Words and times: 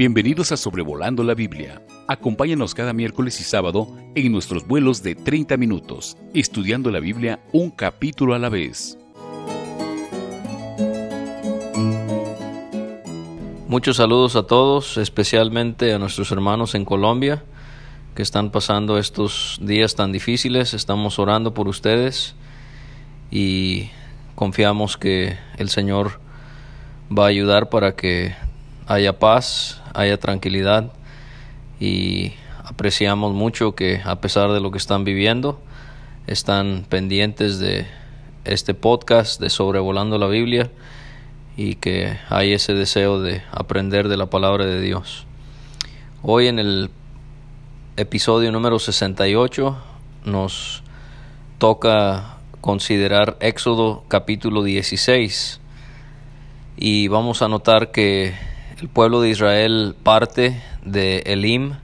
Bienvenidos 0.00 0.50
a 0.50 0.56
Sobrevolando 0.56 1.22
la 1.22 1.34
Biblia. 1.34 1.82
Acompáñanos 2.08 2.74
cada 2.74 2.94
miércoles 2.94 3.38
y 3.38 3.44
sábado 3.44 3.86
en 4.14 4.32
nuestros 4.32 4.66
vuelos 4.66 5.02
de 5.02 5.14
30 5.14 5.58
minutos, 5.58 6.16
estudiando 6.32 6.90
la 6.90 7.00
Biblia 7.00 7.40
un 7.52 7.70
capítulo 7.70 8.32
a 8.32 8.38
la 8.38 8.48
vez. 8.48 8.96
Muchos 13.68 13.98
saludos 13.98 14.36
a 14.36 14.44
todos, 14.44 14.96
especialmente 14.96 15.92
a 15.92 15.98
nuestros 15.98 16.32
hermanos 16.32 16.74
en 16.74 16.86
Colombia 16.86 17.44
que 18.14 18.22
están 18.22 18.50
pasando 18.52 18.96
estos 18.96 19.58
días 19.60 19.96
tan 19.96 20.12
difíciles. 20.12 20.72
Estamos 20.72 21.18
orando 21.18 21.52
por 21.52 21.68
ustedes 21.68 22.34
y 23.30 23.90
confiamos 24.34 24.96
que 24.96 25.36
el 25.58 25.68
Señor 25.68 26.20
va 27.12 27.24
a 27.24 27.28
ayudar 27.28 27.68
para 27.68 27.96
que 27.96 28.32
haya 28.90 29.20
paz, 29.20 29.80
haya 29.94 30.18
tranquilidad 30.18 30.92
y 31.78 32.32
apreciamos 32.64 33.32
mucho 33.32 33.76
que 33.76 34.00
a 34.04 34.20
pesar 34.20 34.50
de 34.50 34.58
lo 34.58 34.72
que 34.72 34.78
están 34.78 35.04
viviendo, 35.04 35.60
están 36.26 36.84
pendientes 36.88 37.60
de 37.60 37.86
este 38.44 38.74
podcast 38.74 39.40
de 39.40 39.48
Sobrevolando 39.48 40.18
la 40.18 40.26
Biblia 40.26 40.72
y 41.56 41.76
que 41.76 42.18
hay 42.30 42.52
ese 42.52 42.74
deseo 42.74 43.20
de 43.20 43.44
aprender 43.52 44.08
de 44.08 44.16
la 44.16 44.26
palabra 44.26 44.66
de 44.66 44.80
Dios. 44.80 45.24
Hoy 46.24 46.48
en 46.48 46.58
el 46.58 46.90
episodio 47.96 48.50
número 48.50 48.80
68 48.80 49.78
nos 50.24 50.82
toca 51.58 52.38
considerar 52.60 53.36
Éxodo 53.38 54.02
capítulo 54.08 54.64
16 54.64 55.60
y 56.76 57.06
vamos 57.06 57.40
a 57.40 57.46
notar 57.46 57.92
que 57.92 58.49
el 58.80 58.88
pueblo 58.88 59.20
de 59.20 59.28
Israel 59.28 59.94
parte 60.02 60.62
de 60.82 61.18
Elim 61.26 61.74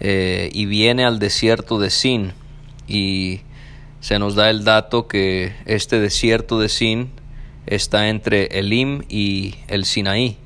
eh, 0.00 0.48
y 0.52 0.64
viene 0.64 1.04
al 1.04 1.18
desierto 1.18 1.78
de 1.78 1.90
Sin 1.90 2.32
y 2.88 3.42
se 4.00 4.18
nos 4.18 4.34
da 4.34 4.48
el 4.48 4.64
dato 4.64 5.06
que 5.06 5.54
este 5.66 6.00
desierto 6.00 6.58
de 6.58 6.70
Sin 6.70 7.10
está 7.66 8.08
entre 8.08 8.58
Elim 8.58 9.02
y 9.10 9.56
el 9.68 9.84
Sinaí. 9.84 10.38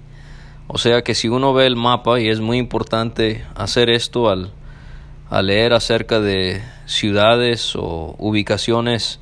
O 0.66 0.78
sea 0.78 1.02
que 1.02 1.14
si 1.14 1.28
uno 1.28 1.54
ve 1.54 1.66
el 1.66 1.76
mapa, 1.76 2.18
y 2.18 2.28
es 2.28 2.40
muy 2.40 2.58
importante 2.58 3.44
hacer 3.54 3.88
esto 3.88 4.30
al, 4.30 4.50
al 5.30 5.46
leer 5.46 5.74
acerca 5.74 6.18
de 6.18 6.60
ciudades 6.86 7.76
o 7.76 8.16
ubicaciones 8.18 9.20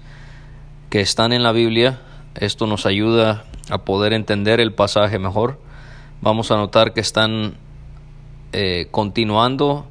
que 0.88 1.00
están 1.02 1.34
en 1.34 1.42
la 1.42 1.52
Biblia, 1.52 2.00
esto 2.34 2.66
nos 2.66 2.86
ayuda 2.86 3.44
a 3.68 3.84
poder 3.84 4.14
entender 4.14 4.58
el 4.58 4.72
pasaje 4.72 5.18
mejor 5.18 5.62
vamos 6.24 6.50
a 6.50 6.56
notar 6.56 6.94
que 6.94 7.02
están 7.02 7.58
eh, 8.54 8.88
continuando 8.90 9.86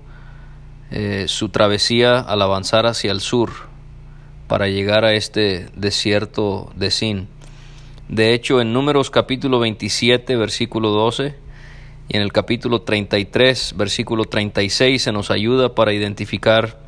eh, 0.90 1.26
su 1.28 1.50
travesía 1.50 2.20
al 2.20 2.42
avanzar 2.42 2.88
hacia 2.88 3.12
el 3.12 3.22
sur 3.22 3.52
para 4.48 4.68
llegar 4.68 5.06
a 5.06 5.14
este 5.14 5.68
desierto 5.76 6.72
de 6.76 6.90
Sin. 6.90 7.28
De 8.10 8.34
hecho, 8.34 8.62
en 8.62 8.74
Números 8.74 9.12
capítulo 9.12 9.60
27, 9.60 10.36
versículo 10.36 10.90
12, 10.90 11.36
y 12.10 12.18
en 12.18 12.24
el 12.24 12.34
capítulo 12.34 12.82
33, 12.82 13.76
versículo 13.78 14.26
36, 14.26 15.04
se 15.04 15.12
nos 15.12 15.30
ayuda 15.30 15.76
para 15.76 15.94
identificar 15.94 16.80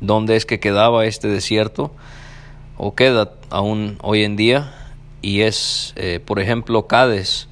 dónde 0.00 0.36
es 0.36 0.46
que 0.46 0.58
quedaba 0.58 1.04
este 1.04 1.28
desierto, 1.28 1.92
o 2.78 2.94
queda 2.94 3.34
aún 3.50 3.98
hoy 4.00 4.24
en 4.24 4.36
día, 4.36 4.72
y 5.20 5.42
es, 5.42 5.92
eh, 5.96 6.18
por 6.24 6.40
ejemplo, 6.40 6.86
Cádiz, 6.86 7.47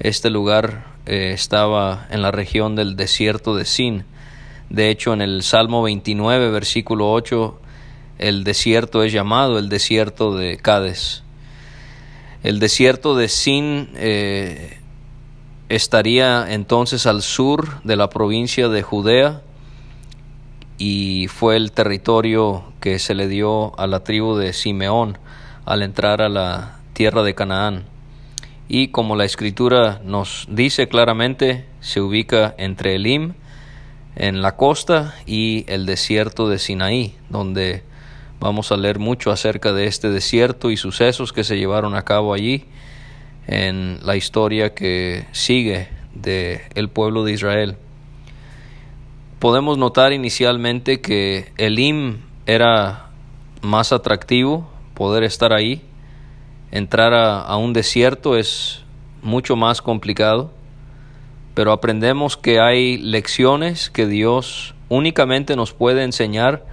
este 0.00 0.30
lugar 0.30 0.86
eh, 1.04 1.32
estaba 1.34 2.06
en 2.10 2.22
la 2.22 2.30
región 2.30 2.74
del 2.74 2.96
desierto 2.96 3.54
de 3.54 3.66
Sin. 3.66 4.04
De 4.70 4.88
hecho, 4.88 5.12
en 5.12 5.20
el 5.20 5.42
Salmo 5.42 5.82
29, 5.82 6.50
versículo 6.50 7.12
8, 7.12 7.60
el 8.18 8.42
desierto 8.44 9.02
es 9.02 9.12
llamado 9.12 9.58
el 9.58 9.68
desierto 9.68 10.34
de 10.34 10.56
Cádiz. 10.56 11.22
El 12.42 12.60
desierto 12.60 13.14
de 13.14 13.28
Sin 13.28 13.90
eh, 13.94 14.78
estaría 15.68 16.50
entonces 16.50 17.06
al 17.06 17.20
sur 17.20 17.82
de 17.84 17.96
la 17.96 18.08
provincia 18.08 18.68
de 18.68 18.82
Judea 18.82 19.42
y 20.78 21.26
fue 21.28 21.56
el 21.56 21.72
territorio 21.72 22.72
que 22.80 22.98
se 22.98 23.14
le 23.14 23.28
dio 23.28 23.78
a 23.78 23.86
la 23.86 24.02
tribu 24.02 24.36
de 24.36 24.54
Simeón 24.54 25.18
al 25.66 25.82
entrar 25.82 26.22
a 26.22 26.30
la 26.30 26.78
tierra 26.94 27.22
de 27.22 27.34
Canaán 27.34 27.89
y 28.72 28.88
como 28.88 29.16
la 29.16 29.24
escritura 29.24 30.00
nos 30.04 30.46
dice 30.48 30.86
claramente, 30.86 31.64
se 31.80 32.00
ubica 32.00 32.54
entre 32.56 32.94
Elim, 32.94 33.34
en 34.14 34.42
la 34.42 34.54
costa, 34.54 35.16
y 35.26 35.64
el 35.66 35.86
desierto 35.86 36.48
de 36.48 36.60
Sinaí, 36.60 37.16
donde 37.30 37.82
vamos 38.38 38.70
a 38.70 38.76
leer 38.76 39.00
mucho 39.00 39.32
acerca 39.32 39.72
de 39.72 39.88
este 39.88 40.08
desierto 40.10 40.70
y 40.70 40.76
sucesos 40.76 41.32
que 41.32 41.42
se 41.42 41.56
llevaron 41.56 41.96
a 41.96 42.02
cabo 42.02 42.32
allí 42.32 42.66
en 43.48 43.98
la 44.06 44.14
historia 44.14 44.72
que 44.72 45.26
sigue 45.32 45.88
de 46.14 46.60
el 46.76 46.88
pueblo 46.88 47.24
de 47.24 47.32
Israel. 47.32 47.76
Podemos 49.40 49.78
notar 49.78 50.12
inicialmente 50.12 51.00
que 51.00 51.50
Elim 51.56 52.18
era 52.46 53.06
más 53.62 53.92
atractivo 53.92 54.70
poder 54.94 55.24
estar 55.24 55.52
ahí 55.52 55.82
Entrar 56.72 57.12
a, 57.14 57.56
un 57.56 57.72
desierto 57.72 58.36
es 58.36 58.84
mucho 59.22 59.56
más 59.56 59.82
complicado, 59.82 60.52
pero 61.54 61.72
aprendemos 61.72 62.36
que 62.36 62.60
hay 62.60 62.96
lecciones 62.96 63.90
que 63.90 64.06
Dios 64.06 64.74
únicamente 64.88 65.56
nos 65.56 65.72
puede 65.72 66.04
enseñar 66.04 66.64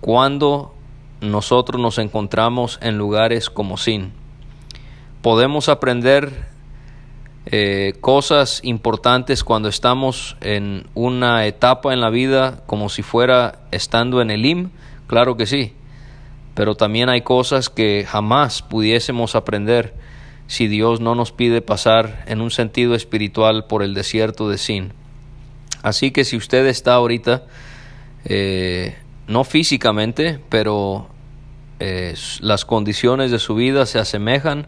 cuando 0.00 0.74
nosotros 1.20 1.80
nos 1.80 1.98
encontramos 1.98 2.78
en 2.80 2.96
lugares 2.96 3.50
como 3.50 3.76
Sin. 3.76 4.12
Podemos 5.20 5.68
aprender 5.68 6.46
eh, 7.44 7.94
cosas 8.00 8.60
importantes 8.62 9.44
cuando 9.44 9.68
estamos 9.68 10.38
en 10.40 10.86
una 10.94 11.44
etapa 11.44 11.92
en 11.92 12.00
la 12.00 12.08
vida 12.08 12.62
como 12.66 12.88
si 12.88 13.02
fuera 13.02 13.58
estando 13.72 14.22
en 14.22 14.30
el 14.30 14.46
IM, 14.46 14.70
claro 15.06 15.36
que 15.36 15.44
sí 15.44 15.74
pero 16.58 16.74
también 16.74 17.08
hay 17.08 17.20
cosas 17.20 17.70
que 17.70 18.04
jamás 18.04 18.62
pudiésemos 18.62 19.36
aprender 19.36 19.94
si 20.48 20.66
Dios 20.66 21.00
no 21.00 21.14
nos 21.14 21.30
pide 21.30 21.62
pasar 21.62 22.24
en 22.26 22.40
un 22.40 22.50
sentido 22.50 22.96
espiritual 22.96 23.66
por 23.66 23.84
el 23.84 23.94
desierto 23.94 24.48
de 24.48 24.58
Sin. 24.58 24.92
Así 25.84 26.10
que 26.10 26.24
si 26.24 26.36
usted 26.36 26.66
está 26.66 26.94
ahorita, 26.94 27.44
eh, 28.24 28.96
no 29.28 29.44
físicamente, 29.44 30.40
pero 30.48 31.06
eh, 31.78 32.16
las 32.40 32.64
condiciones 32.64 33.30
de 33.30 33.38
su 33.38 33.54
vida 33.54 33.86
se 33.86 34.00
asemejan 34.00 34.66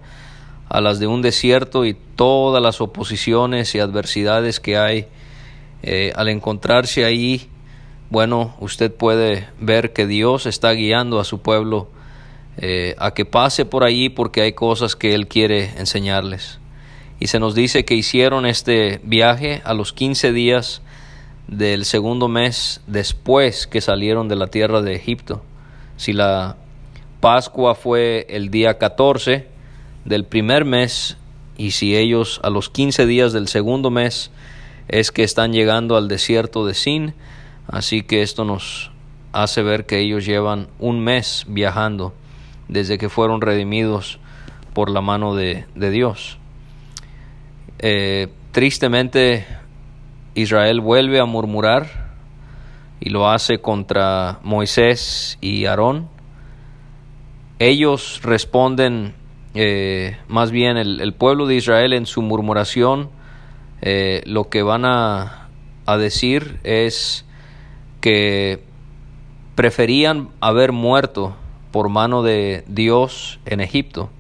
a 0.68 0.80
las 0.80 1.00
de 1.00 1.08
un 1.08 1.22
desierto 1.22 1.84
y 1.84 1.96
todas 2.14 2.62
las 2.62 2.80
oposiciones 2.80 3.74
y 3.74 3.80
adversidades 3.80 4.60
que 4.60 4.78
hay, 4.78 5.08
eh, 5.82 6.12
al 6.14 6.28
encontrarse 6.28 7.04
ahí 7.04 7.48
bueno, 8.10 8.56
usted 8.59 8.93
puede 8.93 9.48
ver 9.60 9.93
que 9.93 10.06
Dios 10.06 10.47
está 10.47 10.72
guiando 10.72 11.21
a 11.21 11.25
su 11.25 11.41
pueblo 11.41 11.88
eh, 12.56 12.97
a 12.98 13.15
que 13.15 13.25
pase 13.25 13.65
por 13.65 13.84
allí 13.84 14.09
porque 14.09 14.43
hay 14.43 14.53
cosas 14.53 14.97
que 14.97 15.15
Él 15.15 15.28
quiere 15.28 15.71
enseñarles. 15.78 16.59
Y 17.21 17.28
se 17.28 17.38
nos 17.38 17.54
dice 17.54 17.84
que 17.84 17.94
hicieron 17.94 18.47
este 18.47 19.00
viaje 19.04 19.62
a 19.65 19.75
los 19.75 19.93
15 19.93 20.32
días 20.32 20.82
del 21.47 21.84
segundo 21.84 22.28
mes 22.28 22.81
después 22.87 23.66
que 23.66 23.81
salieron 23.81 24.28
de 24.28 24.37
la 24.37 24.48
tierra 24.48 24.82
de 24.82 24.94
Egipto. 24.94 25.42
Si 25.97 26.12
la 26.12 26.56
Pascua 27.21 27.75
fue 27.75 28.27
el 28.28 28.50
día 28.50 28.78
14 28.78 29.47
del 30.04 30.24
primer 30.24 30.65
mes 30.65 31.16
y 31.56 31.72
si 31.72 31.97
ellos 31.97 32.41
a 32.42 32.51
los 32.51 32.71
15 32.71 33.06
días 33.06 33.33
del 33.33 33.47
segundo 33.47 33.91
mes 33.91 34.30
es 34.89 35.13
que 35.13 35.22
están 35.22 35.53
llegando 35.53 35.97
al 35.97 36.09
desierto 36.09 36.66
de 36.66 36.74
Sin, 36.74 37.15
Así 37.70 38.02
que 38.02 38.22
esto 38.22 38.44
nos 38.44 38.90
hace 39.32 39.62
ver 39.62 39.86
que 39.86 40.00
ellos 40.00 40.26
llevan 40.26 40.66
un 40.80 40.98
mes 41.04 41.44
viajando 41.48 42.12
desde 42.66 42.98
que 42.98 43.08
fueron 43.08 43.40
redimidos 43.40 44.18
por 44.74 44.90
la 44.90 45.00
mano 45.00 45.36
de, 45.36 45.66
Dios. 45.76 46.38
Eh, 47.78 48.28
tristemente, 48.50 49.46
Israel 50.34 50.80
vuelve 50.80 51.20
a 51.20 51.26
murmurar 51.26 52.10
y 52.98 53.10
lo 53.10 53.30
hace 53.30 53.58
contra 53.58 54.40
Moisés 54.42 55.38
y 55.40 55.66
Aarón. 55.66 56.08
Ellos 57.60 58.20
responden, 58.24 59.14
eh, 59.54 60.16
más 60.26 60.50
bien 60.50 60.76
el, 60.76 61.14
pueblo 61.14 61.46
de 61.46 61.54
Israel 61.54 61.92
en 61.92 62.06
su 62.06 62.20
murmuración, 62.20 63.10
eh, 63.80 64.22
lo 64.26 64.48
que 64.48 64.62
van 64.62 64.84
a, 64.84 65.48
a 65.86 65.96
decir 65.98 66.58
es, 66.64 67.26
que 68.00 68.62
preferían 69.54 70.30
haber 70.41 70.72
muerto 70.72 71.36
por 71.70 71.88
mano 71.88 72.22
de 72.22 72.64
Dios 72.66 73.41
en 73.47 73.60
Egipto 73.60 74.10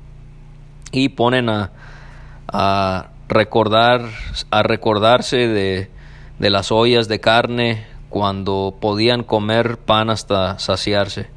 y 0.92 1.10
ponen 1.10 1.48
a, 1.48 3.10
recordar, 3.28 4.02
a 4.50 4.62
recordarse 4.62 5.48
de, 5.48 5.90
de 6.38 6.50
las 6.50 6.72
ollas 6.72 7.08
de 7.08 7.20
carne 7.20 7.86
cuando 8.08 8.76
podían 8.80 9.22
comer 9.22 9.78
pan 9.78 10.10
hasta 10.10 10.58
saciarse. 10.58 11.28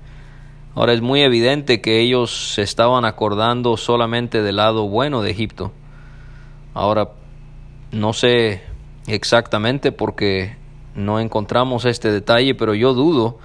Ahora 0.75 0.93
es 0.93 1.01
muy 1.01 1.21
evidente 1.21 1.81
que 1.81 1.99
ellos 2.01 2.53
se 2.55 2.63
estaban 2.63 3.05
acordando 3.05 3.77
solamente 3.77 4.41
del 4.41 4.55
lado 4.55 4.87
bueno 4.87 5.21
de 5.21 5.29
Egipto. 5.29 5.71
Ahora, 6.73 7.09
no 7.91 8.11
sé 8.13 8.63
exactamente 9.05 9.91
porque 9.91 10.55
no 10.95 11.19
encontramos 11.19 11.85
este 11.85 12.11
detalle, 12.11 12.55
pero 12.55 12.73
yo 12.73 12.93
dudo 12.93 13.37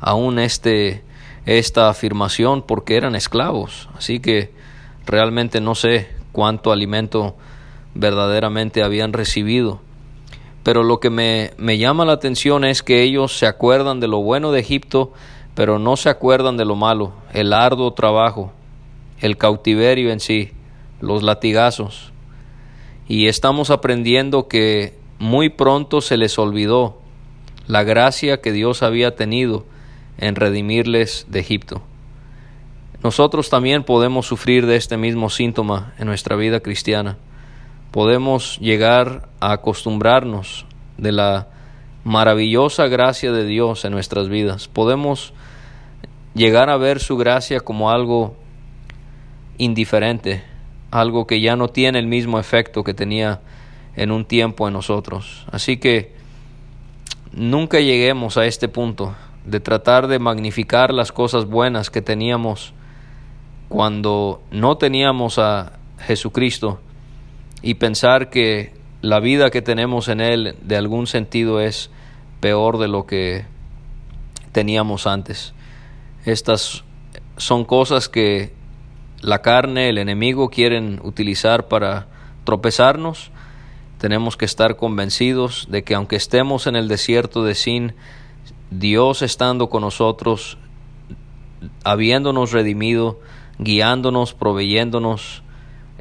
aún 0.00 0.38
este, 0.38 1.02
esta 1.46 1.88
afirmación 1.88 2.62
porque 2.62 2.96
eran 2.96 3.14
esclavos. 3.14 3.88
Así 3.96 4.20
que 4.20 4.52
realmente 5.06 5.60
no 5.60 5.74
sé 5.74 6.08
cuánto 6.32 6.72
alimento 6.72 7.36
verdaderamente 7.94 8.82
habían 8.82 9.12
recibido. 9.12 9.80
Pero 10.62 10.82
lo 10.82 10.98
que 10.98 11.10
me, 11.10 11.52
me 11.58 11.78
llama 11.78 12.06
la 12.06 12.14
atención 12.14 12.64
es 12.64 12.82
que 12.82 13.02
ellos 13.02 13.38
se 13.38 13.46
acuerdan 13.46 14.00
de 14.00 14.08
lo 14.08 14.22
bueno 14.22 14.50
de 14.50 14.60
Egipto, 14.60 15.12
pero 15.54 15.78
no 15.78 15.96
se 15.96 16.08
acuerdan 16.08 16.56
de 16.56 16.64
lo 16.64 16.74
malo, 16.74 17.12
el 17.32 17.52
arduo 17.52 17.92
trabajo, 17.92 18.52
el 19.20 19.36
cautiverio 19.36 20.10
en 20.10 20.20
sí, 20.20 20.52
los 21.00 21.22
latigazos. 21.22 22.12
Y 23.06 23.28
estamos 23.28 23.70
aprendiendo 23.70 24.48
que 24.48 24.94
muy 25.24 25.48
pronto 25.48 26.00
se 26.00 26.16
les 26.16 26.38
olvidó 26.38 27.00
la 27.66 27.82
gracia 27.82 28.40
que 28.40 28.52
Dios 28.52 28.82
había 28.82 29.16
tenido 29.16 29.64
en 30.18 30.36
redimirles 30.36 31.26
de 31.28 31.40
Egipto. 31.40 31.82
Nosotros 33.02 33.50
también 33.50 33.84
podemos 33.84 34.26
sufrir 34.26 34.66
de 34.66 34.76
este 34.76 34.96
mismo 34.96 35.28
síntoma 35.30 35.94
en 35.98 36.06
nuestra 36.06 36.36
vida 36.36 36.60
cristiana 36.60 37.18
podemos 37.94 38.58
llegar 38.58 39.28
a 39.38 39.52
acostumbrarnos 39.52 40.66
de 40.98 41.12
la 41.12 41.46
maravillosa 42.02 42.88
gracia 42.88 43.30
de 43.30 43.46
Dios 43.46 43.84
en 43.84 43.92
nuestras 43.92 44.28
vidas. 44.28 44.66
Podemos 44.66 45.32
llegar 46.34 46.70
a 46.70 46.76
ver 46.76 46.98
su 46.98 47.16
gracia 47.16 47.60
como 47.60 47.92
algo 47.92 48.34
indiferente, 49.58 50.42
algo 50.90 51.28
que 51.28 51.40
ya 51.40 51.54
no 51.54 51.68
tiene 51.68 52.00
el 52.00 52.08
mismo 52.08 52.40
efecto 52.40 52.82
que 52.82 52.94
tenía 52.94 53.42
en 53.96 54.10
un 54.10 54.24
tiempo 54.24 54.66
en 54.66 54.74
nosotros. 54.74 55.46
Así 55.50 55.76
que 55.76 56.14
nunca 57.32 57.80
lleguemos 57.80 58.36
a 58.36 58.46
este 58.46 58.68
punto 58.68 59.14
de 59.44 59.60
tratar 59.60 60.06
de 60.06 60.18
magnificar 60.18 60.92
las 60.92 61.12
cosas 61.12 61.46
buenas 61.46 61.90
que 61.90 62.02
teníamos 62.02 62.72
cuando 63.68 64.42
no 64.50 64.76
teníamos 64.76 65.38
a 65.38 65.72
Jesucristo 65.98 66.80
y 67.62 67.74
pensar 67.74 68.30
que 68.30 68.72
la 69.00 69.20
vida 69.20 69.50
que 69.50 69.62
tenemos 69.62 70.08
en 70.08 70.20
Él 70.20 70.56
de 70.62 70.76
algún 70.76 71.06
sentido 71.06 71.60
es 71.60 71.90
peor 72.40 72.78
de 72.78 72.88
lo 72.88 73.06
que 73.06 73.46
teníamos 74.52 75.06
antes. 75.06 75.54
Estas 76.24 76.84
son 77.36 77.64
cosas 77.64 78.08
que 78.08 78.52
la 79.20 79.42
carne, 79.42 79.88
el 79.88 79.98
enemigo 79.98 80.50
quieren 80.50 81.00
utilizar 81.02 81.68
para 81.68 82.06
tropezarnos. 82.44 83.30
Tenemos 84.04 84.36
que 84.36 84.44
estar 84.44 84.76
convencidos 84.76 85.66
de 85.70 85.82
que 85.82 85.94
aunque 85.94 86.16
estemos 86.16 86.66
en 86.66 86.76
el 86.76 86.88
desierto 86.88 87.42
de 87.42 87.54
Sin, 87.54 87.94
Dios 88.70 89.22
estando 89.22 89.70
con 89.70 89.80
nosotros, 89.80 90.58
habiéndonos 91.84 92.52
redimido, 92.52 93.18
guiándonos, 93.58 94.34
proveyéndonos, 94.34 95.42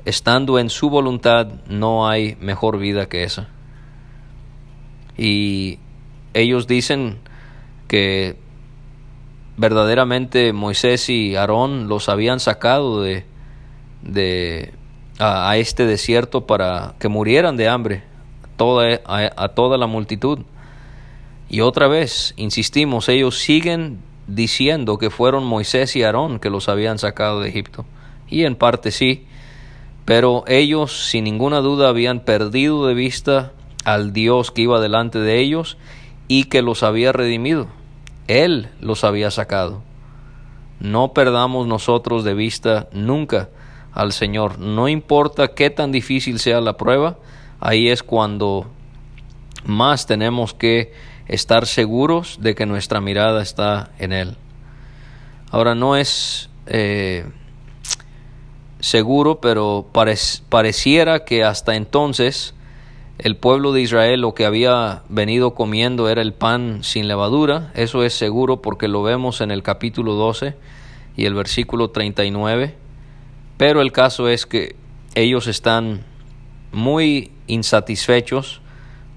estando 0.03 0.59
en 0.59 0.69
su 0.69 0.89
voluntad, 0.89 1.47
no 1.69 2.05
hay 2.05 2.35
mejor 2.41 2.77
vida 2.77 3.07
que 3.07 3.23
esa. 3.23 3.47
Y 5.17 5.79
ellos 6.33 6.67
dicen 6.67 7.19
que 7.87 8.37
verdaderamente 9.55 10.51
Moisés 10.51 11.07
y 11.07 11.37
Aarón 11.37 11.87
los 11.87 12.09
habían 12.09 12.41
sacado 12.41 13.01
de, 13.01 13.25
de 14.01 14.73
a, 15.19 15.57
este 15.57 15.85
desierto 15.85 16.47
para 16.47 16.95
que 16.99 17.07
murieran 17.07 17.57
de 17.57 17.67
hambre 17.67 18.03
toda, 18.57 19.01
a 19.05 19.47
toda 19.49 19.77
la 19.77 19.87
multitud. 19.87 20.39
Y 21.49 21.61
otra 21.61 21.87
vez, 21.87 22.33
insistimos, 22.37 23.09
ellos 23.09 23.37
siguen 23.37 23.99
diciendo 24.27 24.97
que 24.97 25.09
fueron 25.09 25.45
Moisés 25.45 25.95
y 25.95 26.03
Aarón 26.03 26.39
que 26.39 26.49
los 26.49 26.69
habían 26.69 26.97
sacado 26.97 27.41
de 27.41 27.49
Egipto. 27.49 27.85
Y 28.27 28.45
en 28.45 28.55
parte 28.55 28.91
sí, 28.91 29.25
pero 30.05 30.43
ellos, 30.47 31.09
sin 31.09 31.25
ninguna 31.25 31.59
duda, 31.59 31.89
habían 31.89 32.21
perdido 32.21 32.87
de 32.87 32.93
vista 32.93 33.51
al 33.85 34.13
Dios 34.13 34.51
que 34.51 34.63
iba 34.63 34.79
delante 34.79 35.19
de 35.19 35.39
ellos 35.39 35.77
y 36.27 36.45
que 36.45 36.61
los 36.61 36.83
había 36.83 37.11
redimido. 37.11 37.67
Él 38.27 38.69
los 38.79 39.03
había 39.03 39.31
sacado. 39.31 39.81
No 40.79 41.13
perdamos 41.13 41.67
nosotros 41.67 42.23
de 42.23 42.33
vista 42.33 42.89
nunca 42.91 43.49
al 43.93 44.11
Señor. 44.11 44.59
No 44.59 44.87
importa 44.87 45.49
qué 45.49 45.69
tan 45.69 45.91
difícil 45.91 46.39
sea 46.39 46.61
la 46.61 46.77
prueba, 46.77 47.17
ahí 47.59 47.89
es 47.89 48.03
cuando 48.03 48.67
más 49.65 50.05
tenemos 50.05 50.53
que 50.53 50.93
estar 51.27 51.67
seguros 51.67 52.37
de 52.41 52.55
que 52.55 52.65
nuestra 52.65 53.01
mirada 53.01 53.41
está 53.41 53.91
en 53.99 54.11
Él. 54.11 54.37
Ahora 55.51 55.75
no 55.75 55.95
es 55.95 56.49
eh, 56.65 57.25
seguro, 58.79 59.39
pero 59.39 59.87
pareciera 60.49 61.23
que 61.23 61.43
hasta 61.43 61.75
entonces 61.75 62.55
el 63.19 63.37
pueblo 63.37 63.71
de 63.71 63.81
Israel 63.81 64.21
lo 64.21 64.33
que 64.33 64.45
había 64.45 65.03
venido 65.07 65.53
comiendo 65.53 66.09
era 66.09 66.21
el 66.21 66.33
pan 66.33 66.83
sin 66.83 67.07
levadura, 67.07 67.71
eso 67.75 68.03
es 68.03 68.13
seguro 68.13 68.61
porque 68.61 68.87
lo 68.87 69.03
vemos 69.03 69.39
en 69.41 69.51
el 69.51 69.63
capítulo 69.63 70.15
12 70.15 70.55
y 71.15 71.25
el 71.25 71.35
versículo 71.35 71.91
39, 71.91 72.75
pero 73.57 73.81
el 73.81 73.91
caso 73.91 74.27
es 74.27 74.45
que 74.45 74.75
ellos 75.15 75.47
están 75.47 76.03
muy 76.71 77.31
insatisfechos 77.47 78.61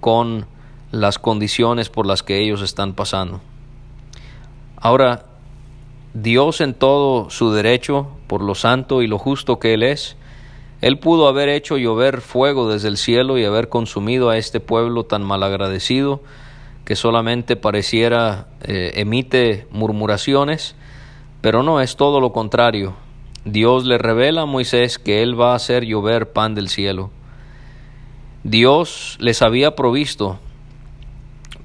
con 0.00 0.46
las 0.90 1.18
condiciones 1.18 1.88
por 1.88 2.06
las 2.06 2.22
que 2.22 2.40
ellos 2.40 2.62
están 2.62 2.94
pasando. 2.94 3.40
Ahora, 4.76 5.24
Dios 6.14 6.60
en 6.60 6.74
todo 6.74 7.28
su 7.30 7.50
derecho, 7.52 8.08
por 8.26 8.42
lo 8.42 8.54
santo 8.54 9.02
y 9.02 9.06
lo 9.06 9.18
justo 9.18 9.58
que 9.58 9.74
Él 9.74 9.82
es, 9.82 10.16
Él 10.80 10.98
pudo 10.98 11.28
haber 11.28 11.48
hecho 11.48 11.76
llover 11.76 12.20
fuego 12.20 12.70
desde 12.70 12.88
el 12.88 12.96
cielo 12.96 13.38
y 13.38 13.44
haber 13.44 13.68
consumido 13.68 14.30
a 14.30 14.38
este 14.38 14.60
pueblo 14.60 15.04
tan 15.04 15.22
malagradecido 15.22 16.22
que 16.84 16.94
solamente 16.94 17.56
pareciera 17.56 18.46
eh, 18.62 18.92
emite 18.94 19.66
murmuraciones, 19.72 20.76
pero 21.40 21.62
no 21.62 21.80
es 21.80 21.96
todo 21.96 22.20
lo 22.20 22.32
contrario. 22.32 22.94
Dios 23.46 23.86
le 23.86 23.96
revela 23.96 24.42
a 24.42 24.46
Moisés 24.46 24.98
que 24.98 25.22
Él 25.22 25.40
va 25.40 25.52
a 25.52 25.56
hacer 25.56 25.86
llover 25.86 26.32
pan 26.32 26.54
del 26.54 26.68
cielo. 26.68 27.10
Dios 28.44 29.16
les 29.18 29.40
había 29.40 29.74
provisto, 29.74 30.38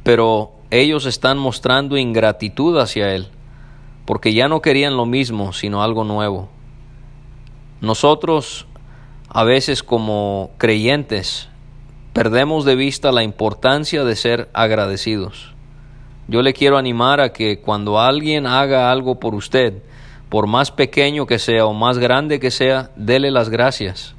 pero 0.03 0.53
ellos 0.69 1.05
están 1.05 1.37
mostrando 1.37 1.97
ingratitud 1.97 2.79
hacia 2.79 3.13
Él 3.13 3.27
porque 4.05 4.33
ya 4.33 4.47
no 4.47 4.61
querían 4.61 4.97
lo 4.97 5.05
mismo, 5.05 5.53
sino 5.53 5.83
algo 5.83 6.03
nuevo. 6.03 6.49
Nosotros, 7.79 8.67
a 9.29 9.43
veces 9.43 9.83
como 9.83 10.51
creyentes, 10.57 11.49
perdemos 12.11 12.65
de 12.65 12.75
vista 12.75 13.11
la 13.11 13.23
importancia 13.23 14.03
de 14.03 14.15
ser 14.15 14.49
agradecidos. 14.53 15.53
Yo 16.27 16.41
le 16.41 16.53
quiero 16.53 16.77
animar 16.77 17.21
a 17.21 17.31
que 17.31 17.59
cuando 17.61 17.99
alguien 17.99 18.45
haga 18.47 18.91
algo 18.91 19.19
por 19.19 19.33
usted, 19.33 19.81
por 20.31 20.47
más 20.47 20.71
pequeño 20.71 21.25
que 21.25 21.39
sea 21.39 21.65
o 21.65 21.73
más 21.73 21.97
grande 21.97 22.39
que 22.39 22.51
sea, 22.51 22.89
dele 22.95 23.31
las 23.31 23.49
gracias. 23.49 24.15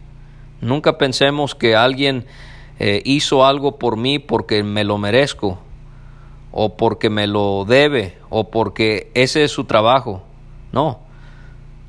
Nunca 0.61 0.99
pensemos 0.99 1.55
que 1.55 1.75
alguien 1.75 2.27
eh, 2.79 3.01
hizo 3.07 3.47
algo 3.47 3.79
por 3.79 3.97
mí 3.97 4.19
porque 4.19 4.63
me 4.63 4.85
lo 4.85 4.99
merezco 4.99 5.59
o 6.51 6.77
porque 6.77 7.09
me 7.09 7.27
lo 7.27 7.65
debe 7.65 8.19
o 8.29 8.51
porque 8.51 9.11
ese 9.15 9.43
es 9.43 9.53
su 9.53 9.65
trabajo. 9.65 10.23
No. 10.71 11.01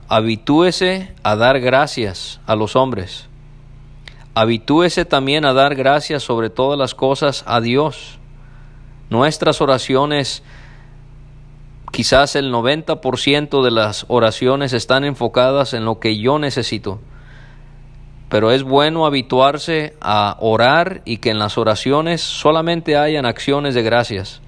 Habitúese 0.07 1.13
a 1.23 1.35
dar 1.35 1.59
gracias 1.59 2.39
a 2.45 2.55
los 2.55 2.77
hombres. 2.77 3.27
Habitúese 4.35 5.03
también 5.03 5.43
a 5.43 5.51
dar 5.51 5.75
gracias 5.75 6.23
sobre 6.23 6.49
todas 6.49 6.79
las 6.79 6.95
cosas 6.95 7.43
a 7.45 7.59
Dios. 7.59 8.19
Nuestras 9.09 9.59
oraciones, 9.59 10.43
quizás 11.93 12.35
el 12.35 12.51
90% 12.51 13.63
de 13.63 13.71
las 13.71 14.05
oraciones 14.09 14.73
están 14.73 15.05
enfocadas 15.05 15.73
en 15.73 15.85
lo 15.85 16.01
que 16.01 16.17
yo 16.17 16.37
necesito. 16.39 16.99
Pero 18.27 18.51
es 18.51 18.63
bueno 18.63 19.05
habituarse 19.05 19.95
a 20.01 20.35
orar 20.41 21.01
y 21.05 21.19
que 21.19 21.29
en 21.29 21.39
las 21.39 21.57
oraciones 21.57 22.19
solamente 22.19 22.97
hayan 22.97 23.25
acciones 23.25 23.73
de 23.73 23.83
gracias 23.83 24.41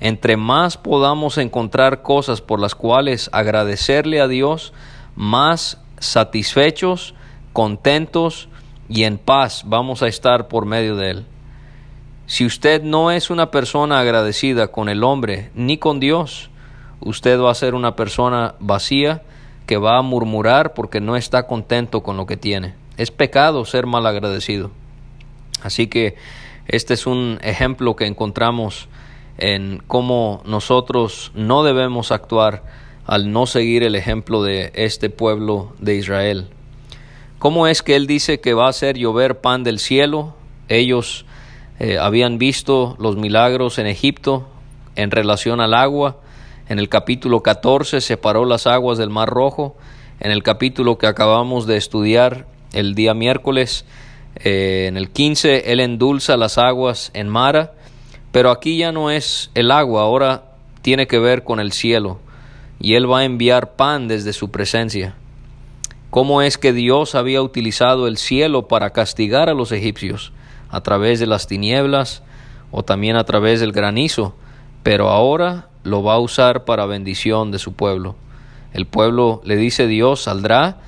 entre 0.00 0.38
más 0.38 0.78
podamos 0.78 1.38
encontrar 1.38 2.02
cosas 2.02 2.40
por 2.40 2.58
las 2.58 2.74
cuales 2.74 3.28
agradecerle 3.32 4.20
a 4.20 4.28
Dios, 4.28 4.72
más 5.14 5.78
satisfechos, 5.98 7.14
contentos 7.52 8.48
y 8.88 9.04
en 9.04 9.18
paz 9.18 9.64
vamos 9.66 10.02
a 10.02 10.08
estar 10.08 10.48
por 10.48 10.64
medio 10.64 10.96
de 10.96 11.10
Él. 11.10 11.26
Si 12.26 12.46
usted 12.46 12.82
no 12.82 13.10
es 13.10 13.28
una 13.28 13.50
persona 13.50 14.00
agradecida 14.00 14.68
con 14.68 14.88
el 14.88 15.04
hombre 15.04 15.50
ni 15.54 15.76
con 15.76 16.00
Dios, 16.00 16.49
usted 17.00 17.40
va 17.40 17.50
a 17.50 17.54
ser 17.54 17.74
una 17.74 17.96
persona 17.96 18.54
vacía 18.60 19.22
que 19.66 19.76
va 19.76 19.98
a 19.98 20.02
murmurar 20.02 20.74
porque 20.74 21.00
no 21.00 21.16
está 21.16 21.46
contento 21.46 22.02
con 22.02 22.16
lo 22.16 22.26
que 22.26 22.36
tiene. 22.36 22.74
Es 22.96 23.10
pecado 23.10 23.64
ser 23.64 23.86
mal 23.86 24.06
agradecido. 24.06 24.70
Así 25.62 25.86
que 25.86 26.16
este 26.66 26.94
es 26.94 27.06
un 27.06 27.38
ejemplo 27.42 27.96
que 27.96 28.06
encontramos 28.06 28.88
en 29.38 29.82
cómo 29.86 30.42
nosotros 30.44 31.32
no 31.34 31.62
debemos 31.62 32.12
actuar 32.12 32.62
al 33.06 33.32
no 33.32 33.46
seguir 33.46 33.82
el 33.82 33.94
ejemplo 33.94 34.42
de 34.42 34.70
este 34.74 35.10
pueblo 35.10 35.72
de 35.78 35.96
Israel. 35.96 36.48
¿Cómo 37.38 37.66
es 37.66 37.82
que 37.82 37.96
Él 37.96 38.06
dice 38.06 38.40
que 38.40 38.54
va 38.54 38.66
a 38.66 38.70
hacer 38.70 38.98
llover 38.98 39.40
pan 39.40 39.64
del 39.64 39.78
cielo? 39.78 40.34
Ellos 40.68 41.24
eh, 41.78 41.98
habían 41.98 42.38
visto 42.38 42.96
los 42.98 43.16
milagros 43.16 43.78
en 43.78 43.86
Egipto 43.86 44.46
en 44.94 45.10
relación 45.10 45.60
al 45.60 45.72
agua. 45.72 46.18
En 46.70 46.78
el 46.78 46.88
capítulo 46.88 47.42
14 47.42 48.00
separó 48.00 48.44
las 48.44 48.68
aguas 48.68 48.96
del 48.96 49.10
Mar 49.10 49.28
Rojo. 49.28 49.76
En 50.20 50.30
el 50.30 50.44
capítulo 50.44 50.98
que 50.98 51.08
acabamos 51.08 51.66
de 51.66 51.76
estudiar 51.76 52.46
el 52.72 52.94
día 52.94 53.12
miércoles, 53.12 53.84
eh, 54.36 54.86
en 54.86 54.96
el 54.96 55.10
15, 55.10 55.72
Él 55.72 55.80
endulza 55.80 56.36
las 56.36 56.58
aguas 56.58 57.10
en 57.12 57.28
Mara. 57.28 57.72
Pero 58.30 58.52
aquí 58.52 58.78
ya 58.78 58.92
no 58.92 59.10
es 59.10 59.50
el 59.56 59.72
agua, 59.72 60.02
ahora 60.02 60.44
tiene 60.80 61.08
que 61.08 61.18
ver 61.18 61.42
con 61.42 61.58
el 61.58 61.72
cielo. 61.72 62.20
Y 62.78 62.94
Él 62.94 63.10
va 63.10 63.18
a 63.18 63.24
enviar 63.24 63.72
pan 63.74 64.06
desde 64.06 64.32
su 64.32 64.52
presencia 64.52 65.16
cómo 66.10 66.40
es 66.40 66.56
que 66.56 66.72
Dios 66.72 67.16
había 67.16 67.42
utilizado 67.42 68.06
el 68.06 68.16
cielo 68.16 68.68
para 68.68 68.90
castigar 68.90 69.48
a 69.48 69.54
los 69.54 69.72
egipcios 69.72 70.32
a 70.68 70.82
través 70.82 71.18
de 71.18 71.26
las 71.26 71.48
tinieblas 71.48 72.22
o 72.70 72.84
también 72.84 73.16
a 73.16 73.24
través 73.24 73.58
del 73.58 73.72
granizo, 73.72 74.36
pero 74.84 75.08
ahora 75.08 75.69
lo 75.84 76.02
va 76.02 76.14
a 76.14 76.18
usar 76.18 76.64
para 76.64 76.86
bendición 76.86 77.50
de 77.50 77.58
su 77.58 77.72
pueblo. 77.72 78.16
El 78.72 78.86
pueblo 78.86 79.40
le 79.44 79.56
dice 79.56 79.86
Dios 79.86 80.22
saldrá 80.22 80.78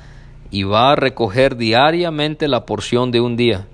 y 0.50 0.64
va 0.64 0.92
a 0.92 0.96
recoger 0.96 1.56
diariamente 1.56 2.46
la 2.46 2.66
porción 2.66 3.10
de 3.10 3.20
un 3.20 3.36
día, 3.36 3.66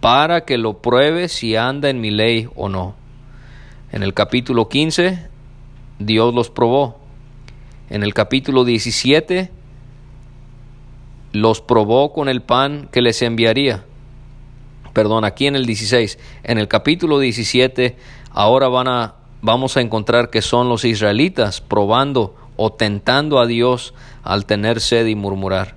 para 0.00 0.44
que 0.44 0.58
lo 0.58 0.80
pruebe 0.80 1.28
si 1.28 1.56
anda 1.56 1.90
en 1.90 2.00
mi 2.00 2.10
ley 2.10 2.48
o 2.54 2.68
no. 2.68 2.94
En 3.90 4.02
el 4.02 4.14
capítulo 4.14 4.68
15, 4.68 5.28
Dios 5.98 6.34
los 6.34 6.50
probó. 6.50 7.00
En 7.90 8.02
el 8.02 8.14
capítulo 8.14 8.64
17, 8.64 9.50
los 11.32 11.60
probó 11.60 12.12
con 12.12 12.28
el 12.28 12.42
pan 12.42 12.88
que 12.90 13.02
les 13.02 13.20
enviaría. 13.22 13.84
Perdón, 14.92 15.24
aquí 15.24 15.48
en 15.48 15.56
el 15.56 15.66
16, 15.66 16.18
en 16.44 16.58
el 16.58 16.68
capítulo 16.68 17.18
17, 17.18 17.96
ahora 18.30 18.68
van 18.68 18.86
a, 18.86 19.14
vamos 19.44 19.76
a 19.76 19.82
encontrar 19.82 20.30
que 20.30 20.40
son 20.40 20.70
los 20.70 20.86
israelitas 20.86 21.60
probando 21.60 22.34
o 22.56 22.72
tentando 22.72 23.38
a 23.38 23.46
Dios 23.46 23.92
al 24.22 24.46
tener 24.46 24.80
sed 24.80 25.04
y 25.04 25.14
murmurar. 25.14 25.76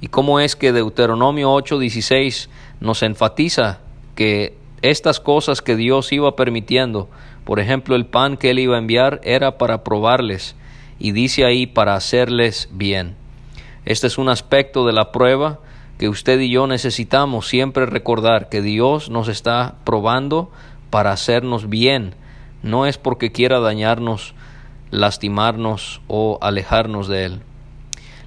¿Y 0.00 0.06
cómo 0.06 0.38
es 0.38 0.54
que 0.54 0.72
Deuteronomio 0.72 1.50
8:16 1.50 2.48
nos 2.78 3.02
enfatiza 3.02 3.80
que 4.14 4.56
estas 4.82 5.18
cosas 5.18 5.62
que 5.62 5.74
Dios 5.74 6.12
iba 6.12 6.36
permitiendo, 6.36 7.08
por 7.44 7.58
ejemplo 7.58 7.96
el 7.96 8.06
pan 8.06 8.36
que 8.36 8.50
él 8.50 8.60
iba 8.60 8.76
a 8.76 8.78
enviar, 8.78 9.20
era 9.24 9.58
para 9.58 9.82
probarles 9.82 10.54
y 11.00 11.10
dice 11.10 11.44
ahí 11.44 11.66
para 11.66 11.96
hacerles 11.96 12.68
bien? 12.70 13.16
Este 13.84 14.06
es 14.06 14.16
un 14.16 14.28
aspecto 14.28 14.86
de 14.86 14.92
la 14.92 15.10
prueba 15.10 15.58
que 15.98 16.08
usted 16.08 16.38
y 16.38 16.50
yo 16.50 16.68
necesitamos 16.68 17.48
siempre 17.48 17.84
recordar 17.84 18.48
que 18.48 18.62
Dios 18.62 19.10
nos 19.10 19.26
está 19.26 19.74
probando 19.82 20.52
para 20.90 21.10
hacernos 21.10 21.68
bien. 21.68 22.14
No 22.62 22.86
es 22.86 22.98
porque 22.98 23.32
quiera 23.32 23.60
dañarnos, 23.60 24.34
lastimarnos 24.90 26.00
o 26.06 26.38
alejarnos 26.40 27.08
de 27.08 27.24
Él. 27.24 27.40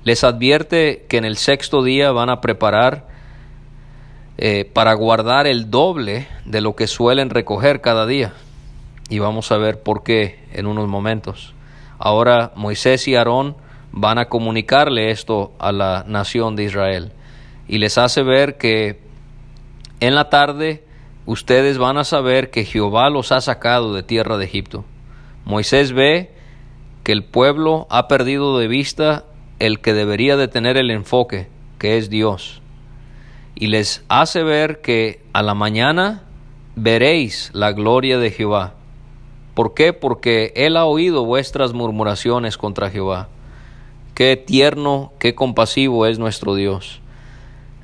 Les 0.04 0.24
advierte 0.24 1.06
que 1.10 1.18
en 1.18 1.26
el 1.26 1.38
sexto 1.38 1.84
día 1.84 2.12
van 2.12 2.30
a 2.30 2.42
preparar 2.42 3.08
eh, 4.38 4.70
para 4.72 4.94
guardar 4.94 5.48
el 5.48 5.72
doble 5.72 6.28
de 6.46 6.62
lo 6.62 6.76
que 6.76 6.88
suelen 6.88 7.30
recoger 7.30 7.82
cada 7.82 8.06
día. 8.06 8.34
Y 9.10 9.20
vamos 9.20 9.52
a 9.52 9.58
ver 9.58 9.82
por 9.82 10.04
qué 10.04 10.44
en 10.52 10.68
unos 10.68 10.88
momentos. 10.88 11.54
Ahora 11.98 12.52
Moisés 12.56 13.08
y 13.08 13.16
Aarón 13.16 13.56
van 13.92 14.18
a 14.18 14.26
comunicarle 14.26 15.12
esto 15.12 15.54
a 15.58 15.72
la 15.72 16.04
nación 16.06 16.56
de 16.56 16.66
Israel 16.66 17.14
y 17.68 17.78
les 17.78 17.98
hace 17.98 18.24
ver 18.24 18.58
que 18.58 19.00
en 20.00 20.16
la 20.16 20.30
tarde 20.30 20.85
ustedes 21.26 21.78
van 21.78 21.98
a 21.98 22.04
saber 22.04 22.52
que 22.52 22.66
Jehová 22.66 23.10
los 23.10 23.32
ha 23.32 23.42
sacado 23.42 23.94
de 23.94 24.04
tierra 24.04 24.38
de 24.38 24.46
Egipto. 24.46 24.86
Moisés 25.46 25.94
ve 25.94 26.32
que 27.04 27.12
el 27.12 27.24
pueblo 27.24 27.88
ha 27.90 28.08
perdido 28.08 28.58
de 28.58 28.68
vista 28.68 29.26
el 29.60 29.80
que 29.80 29.94
debería 29.94 30.38
de 30.38 30.48
tener 30.48 30.78
el 30.78 30.92
enfoque, 30.92 31.48
que 31.78 31.98
es 31.98 32.10
Dios. 32.10 32.62
Y 33.56 33.68
les 33.68 34.04
hace 34.10 34.44
ver 34.44 34.82
que 34.82 35.22
a 35.34 35.42
la 35.42 35.54
mañana 35.54 36.24
veréis 36.76 37.52
la 37.54 37.72
gloria 37.72 38.18
de 38.18 38.32
Jehová. 38.32 38.74
¿Por 39.54 39.74
qué? 39.74 39.94
Porque 39.94 40.52
Él 40.56 40.76
ha 40.76 40.86
oído 40.86 41.24
vuestras 41.24 41.74
murmuraciones 41.74 42.58
contra 42.58 42.90
Jehová. 42.90 43.30
Qué 44.14 44.36
tierno, 44.36 45.14
qué 45.20 45.36
compasivo 45.36 46.06
es 46.06 46.20
nuestro 46.20 46.56
Dios. 46.56 47.02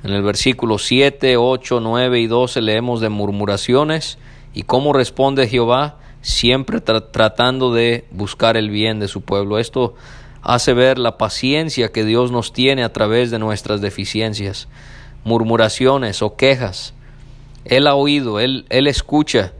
En 0.02 0.12
el 0.12 0.22
versículo 0.22 0.78
7, 0.78 1.36
8, 1.36 1.80
9 1.80 2.20
y 2.20 2.26
12 2.26 2.60
leemos 2.60 3.00
de 3.00 3.08
murmuraciones 3.08 4.18
y 4.52 4.62
cómo 4.62 4.92
responde 4.92 5.48
Jehová, 5.48 5.98
siempre 6.20 6.80
tratando 6.80 7.72
de 7.72 8.04
buscar 8.10 8.56
el 8.56 8.70
bien 8.70 8.98
de 8.98 9.08
su 9.08 9.20
pueblo. 9.20 9.58
Esto 9.58 9.94
hace 10.42 10.74
ver 10.74 10.98
la 10.98 11.18
paciencia 11.18 11.92
que 11.92 12.04
Dios 12.04 12.32
nos 12.32 12.52
tiene 12.52 12.82
a 12.82 12.92
través 12.92 13.30
de 13.30 13.38
nuestras 13.38 13.80
deficiencias, 13.80 14.68
murmuraciones 15.24 16.22
o 16.22 16.36
quejas. 16.36 16.94
Él 17.64 17.86
ha 17.86 17.94
oído, 17.94 18.40
Él, 18.40 18.66
él 18.70 18.88
escucha, 18.88 19.52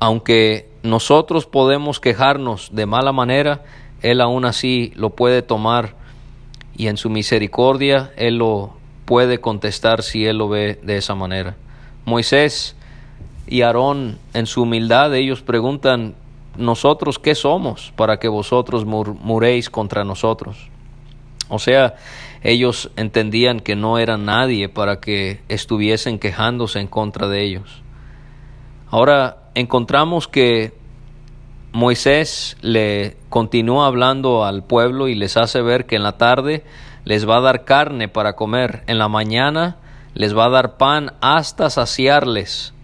aunque 0.00 0.70
nosotros 0.82 1.44
podemos 1.44 2.00
quejarnos 2.00 2.70
de 2.72 2.86
mala 2.86 3.12
manera, 3.12 3.64
él 4.00 4.20
aún 4.20 4.44
así 4.44 4.92
lo 4.94 5.10
puede 5.10 5.42
tomar 5.42 5.96
y 6.76 6.86
en 6.86 6.96
su 6.96 7.10
misericordia 7.10 8.12
Él 8.16 8.38
lo 8.38 8.77
puede 9.08 9.40
contestar 9.40 10.02
si 10.02 10.26
Él 10.26 10.36
lo 10.36 10.50
ve 10.50 10.78
de 10.82 10.98
esa 10.98 11.14
manera. 11.14 11.56
Moisés 12.04 12.76
y 13.46 13.62
Aarón 13.62 14.18
en 14.34 14.44
su 14.44 14.64
humildad 14.64 15.14
ellos 15.14 15.40
preguntan, 15.40 16.14
¿nosotros 16.58 17.18
qué 17.18 17.34
somos 17.34 17.90
para 17.96 18.18
que 18.18 18.28
vosotros 18.28 18.84
muréis 18.84 19.70
contra 19.70 20.04
nosotros? 20.04 20.68
O 21.48 21.58
sea, 21.58 21.94
ellos 22.42 22.90
entendían 22.96 23.60
que 23.60 23.76
no 23.76 23.98
era 23.98 24.18
nadie 24.18 24.68
para 24.68 25.00
que 25.00 25.40
estuviesen 25.48 26.18
quejándose 26.18 26.78
en 26.78 26.86
contra 26.86 27.28
de 27.28 27.42
ellos. 27.42 27.82
Ahora 28.90 29.38
encontramos 29.54 30.28
que 30.28 30.74
Moisés 31.72 32.58
le 32.60 33.16
continúa 33.30 33.86
hablando 33.86 34.44
al 34.44 34.64
pueblo 34.64 35.08
y 35.08 35.14
les 35.14 35.38
hace 35.38 35.62
ver 35.62 35.86
que 35.86 35.96
en 35.96 36.02
la 36.02 36.18
tarde 36.18 36.62
les 37.08 37.26
va 37.26 37.38
a 37.38 37.40
dar 37.40 37.64
carne 37.64 38.06
para 38.08 38.34
comer, 38.34 38.84
en 38.86 38.98
la 38.98 39.08
mañana 39.08 39.78
les 40.12 40.36
va 40.36 40.44
a 40.44 40.50
dar 40.50 40.76
pan 40.76 41.14
hasta 41.22 41.70
saciarles. 41.70 42.74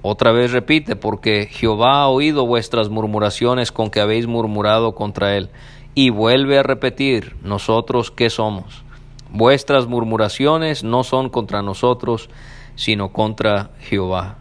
Otra 0.00 0.30
vez 0.30 0.52
repite, 0.52 0.94
porque 0.94 1.48
Jehová 1.50 2.02
ha 2.02 2.06
oído 2.06 2.46
vuestras 2.46 2.88
murmuraciones 2.88 3.72
con 3.72 3.90
que 3.90 4.00
habéis 4.00 4.28
murmurado 4.28 4.94
contra 4.94 5.36
él. 5.36 5.50
Y 5.96 6.10
vuelve 6.10 6.56
a 6.56 6.62
repetir, 6.62 7.34
nosotros 7.42 8.12
qué 8.12 8.30
somos. 8.30 8.84
Vuestras 9.32 9.88
murmuraciones 9.88 10.84
no 10.84 11.02
son 11.02 11.28
contra 11.28 11.62
nosotros, 11.62 12.30
sino 12.76 13.08
contra 13.08 13.70
Jehová. 13.80 14.36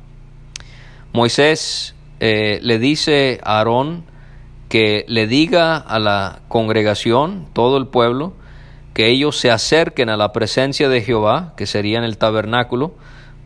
Moisés 1.11 1.95
eh, 2.19 2.59
le 2.61 2.77
dice 2.77 3.39
a 3.43 3.57
Aarón 3.57 4.03
que 4.69 5.05
le 5.07 5.25
diga 5.25 5.75
a 5.75 5.97
la 5.97 6.41
congregación, 6.49 7.47
todo 7.51 7.77
el 7.77 7.87
pueblo, 7.87 8.33
que 8.95 9.09
ellos 9.09 9.37
se 9.37 9.51
acerquen 9.51 10.09
a 10.09 10.17
la 10.17 10.31
presencia 10.31 10.89
de 10.89 11.03
Jehová, 11.03 11.53
que 11.55 11.67
sería 11.67 11.99
en 11.99 12.03
el 12.03 12.17
tabernáculo, 12.17 12.95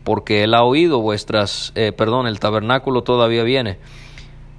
porque 0.02 0.44
él 0.44 0.54
ha 0.54 0.62
oído 0.62 1.02
vuestras, 1.02 1.72
eh, 1.74 1.92
perdón, 1.92 2.26
el 2.26 2.40
tabernáculo 2.40 3.02
todavía 3.02 3.42
viene, 3.42 3.76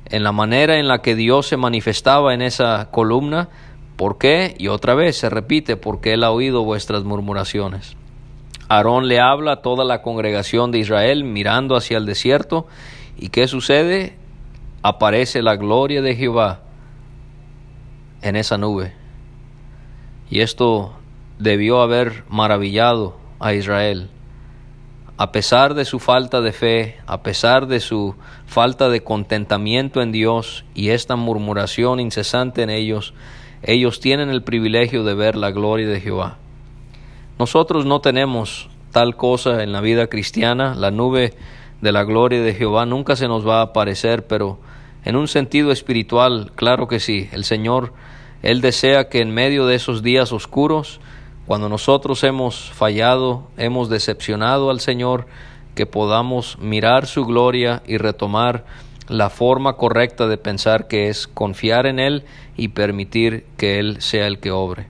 en 0.06 0.24
la 0.24 0.32
manera 0.32 0.78
en 0.78 0.88
la 0.88 1.02
que 1.02 1.16
Dios 1.16 1.48
se 1.48 1.58
manifestaba 1.58 2.36
en 2.36 2.44
esa 2.44 2.90
columna, 2.92 3.50
¿por 3.96 4.20
qué? 4.20 4.54
Y 4.60 4.68
otra 4.68 4.94
vez 4.94 5.18
se 5.18 5.32
repite, 5.32 5.78
porque 5.78 6.14
él 6.14 6.24
ha 6.24 6.30
oído 6.30 6.64
vuestras 6.64 7.04
murmuraciones. 7.06 7.96
Aarón 8.70 9.08
le 9.08 9.20
habla 9.20 9.54
a 9.54 9.62
toda 9.64 9.84
la 9.84 10.04
congregación 10.04 10.72
de 10.72 10.78
Israel 10.80 11.24
mirando 11.24 11.76
hacia 11.76 11.98
el 11.98 12.06
desierto 12.06 12.68
¿Y 13.22 13.30
qué 13.30 13.48
sucede? 13.48 14.16
Aparece 14.82 15.44
la 15.44 15.56
gloria 15.56 16.02
de 16.02 16.16
Jehová 16.16 16.62
en 18.24 18.36
esa 18.36 18.58
nube. 18.58 18.94
Y 20.32 20.40
esto 20.40 20.94
debió 21.38 21.82
haber 21.82 22.24
maravillado 22.30 23.18
a 23.40 23.54
Israel. 23.54 24.10
a 25.18 25.32
pesar 25.32 25.76
de 25.76 25.86
su 25.86 26.00
falta 26.00 26.42
de 26.42 26.52
fe, 26.52 26.98
a 27.06 27.22
pesar 27.22 27.68
de 27.68 27.80
su 27.80 28.16
falta 28.48 28.90
de 28.90 29.04
contentamiento 29.04 30.02
en 30.02 30.12
Dios 30.12 30.66
y 30.74 30.90
esta 30.90 31.16
murmuración 31.16 32.00
incesante 32.00 32.64
en 32.64 32.72
ellos, 32.72 33.14
ellos 33.62 34.00
tienen 34.00 34.30
el 34.30 34.42
privilegio 34.42 35.04
de 35.04 35.14
ver 35.14 35.36
la 35.36 35.52
gloria 35.52 35.88
de 35.88 36.02
Jehová. 36.02 36.38
Nosotros 37.38 37.86
no 37.86 38.02
tenemos 38.02 38.68
tal 38.92 39.16
cosa 39.16 39.62
en 39.62 39.74
la 39.74 39.82
vida 39.82 40.08
cristiana, 40.08 40.74
la 40.74 40.90
nube 40.90 41.36
de 41.82 41.92
la 41.92 42.04
gloria 42.04 42.42
de 42.42 42.56
Jehová 42.56 42.88
nunca 42.88 43.16
se 43.16 43.28
nos 43.28 43.48
va 43.48 43.60
a 43.60 43.66
aparecer, 43.66 44.26
pero 44.26 44.60
en 45.06 45.18
un 45.18 45.28
sentido 45.28 45.72
espiritual, 45.72 46.52
claro 46.56 46.88
que 46.88 47.00
sí, 47.00 47.30
el 47.32 47.44
Señor, 47.44 47.94
Él 48.44 48.62
desea 48.62 49.10
que 49.10 49.20
en 49.20 49.34
medio 49.34 49.66
de 49.66 49.76
esos 49.76 50.02
días 50.02 50.32
oscuros, 50.32 51.00
cuando 51.46 51.70
nosotros 51.70 52.24
hemos 52.24 52.72
fallado, 52.72 53.48
hemos 53.58 53.90
decepcionado 53.90 54.70
al 54.70 54.80
Señor, 54.80 55.28
que 55.76 55.86
podamos 55.86 56.58
mirar 56.60 57.08
su 57.08 57.26
gloria 57.26 57.82
y 57.86 57.98
retomar 57.98 58.66
la 59.08 59.30
forma 59.30 59.74
correcta 59.74 60.28
de 60.28 60.38
pensar 60.38 60.88
que 60.88 61.10
es 61.10 61.28
confiar 61.28 61.86
en 61.86 62.00
Él 62.00 62.24
y 62.58 62.70
permitir 62.70 63.46
que 63.58 63.80
Él 63.80 64.02
sea 64.02 64.28
el 64.28 64.40
que 64.40 64.52
obre. 64.52 64.88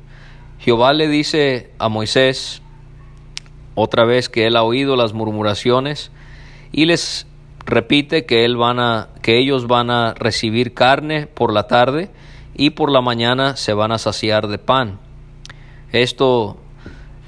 Jehová 0.60 0.94
le 0.94 1.08
dice 1.08 1.72
a 1.80 1.90
Moisés 1.90 2.62
otra 3.76 4.06
vez 4.06 4.30
que 4.30 4.48
Él 4.48 4.56
ha 4.56 4.64
oído 4.64 4.96
las 4.96 5.14
murmuraciones 5.14 6.12
y 6.72 6.86
les 6.86 7.28
repite 7.66 8.26
que, 8.26 8.44
él 8.46 8.58
van 8.58 8.80
a, 8.80 9.10
que 9.22 9.40
ellos 9.40 9.68
van 9.68 9.90
a 9.90 10.14
recibir 10.14 10.74
carne 10.74 11.28
por 11.28 11.54
la 11.54 11.68
tarde 11.68 12.10
y 12.62 12.70
por 12.70 12.92
la 12.92 13.02
mañana 13.02 13.56
se 13.56 13.74
van 13.74 13.92
a 13.92 13.98
saciar 13.98 14.48
de 14.48 14.60
pan. 14.60 15.00
Esto 15.92 16.58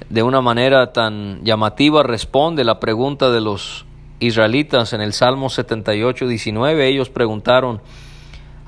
de 0.08 0.22
una 0.22 0.40
manera 0.40 0.92
tan 0.92 1.42
llamativa 1.42 2.04
responde 2.04 2.62
la 2.62 2.78
pregunta 2.78 3.32
de 3.32 3.40
los 3.40 3.84
israelitas 4.20 4.92
en 4.92 5.00
el 5.00 5.12
Salmo 5.12 5.50
78, 5.50 6.28
19. 6.28 6.86
Ellos 6.86 7.10
preguntaron, 7.10 7.80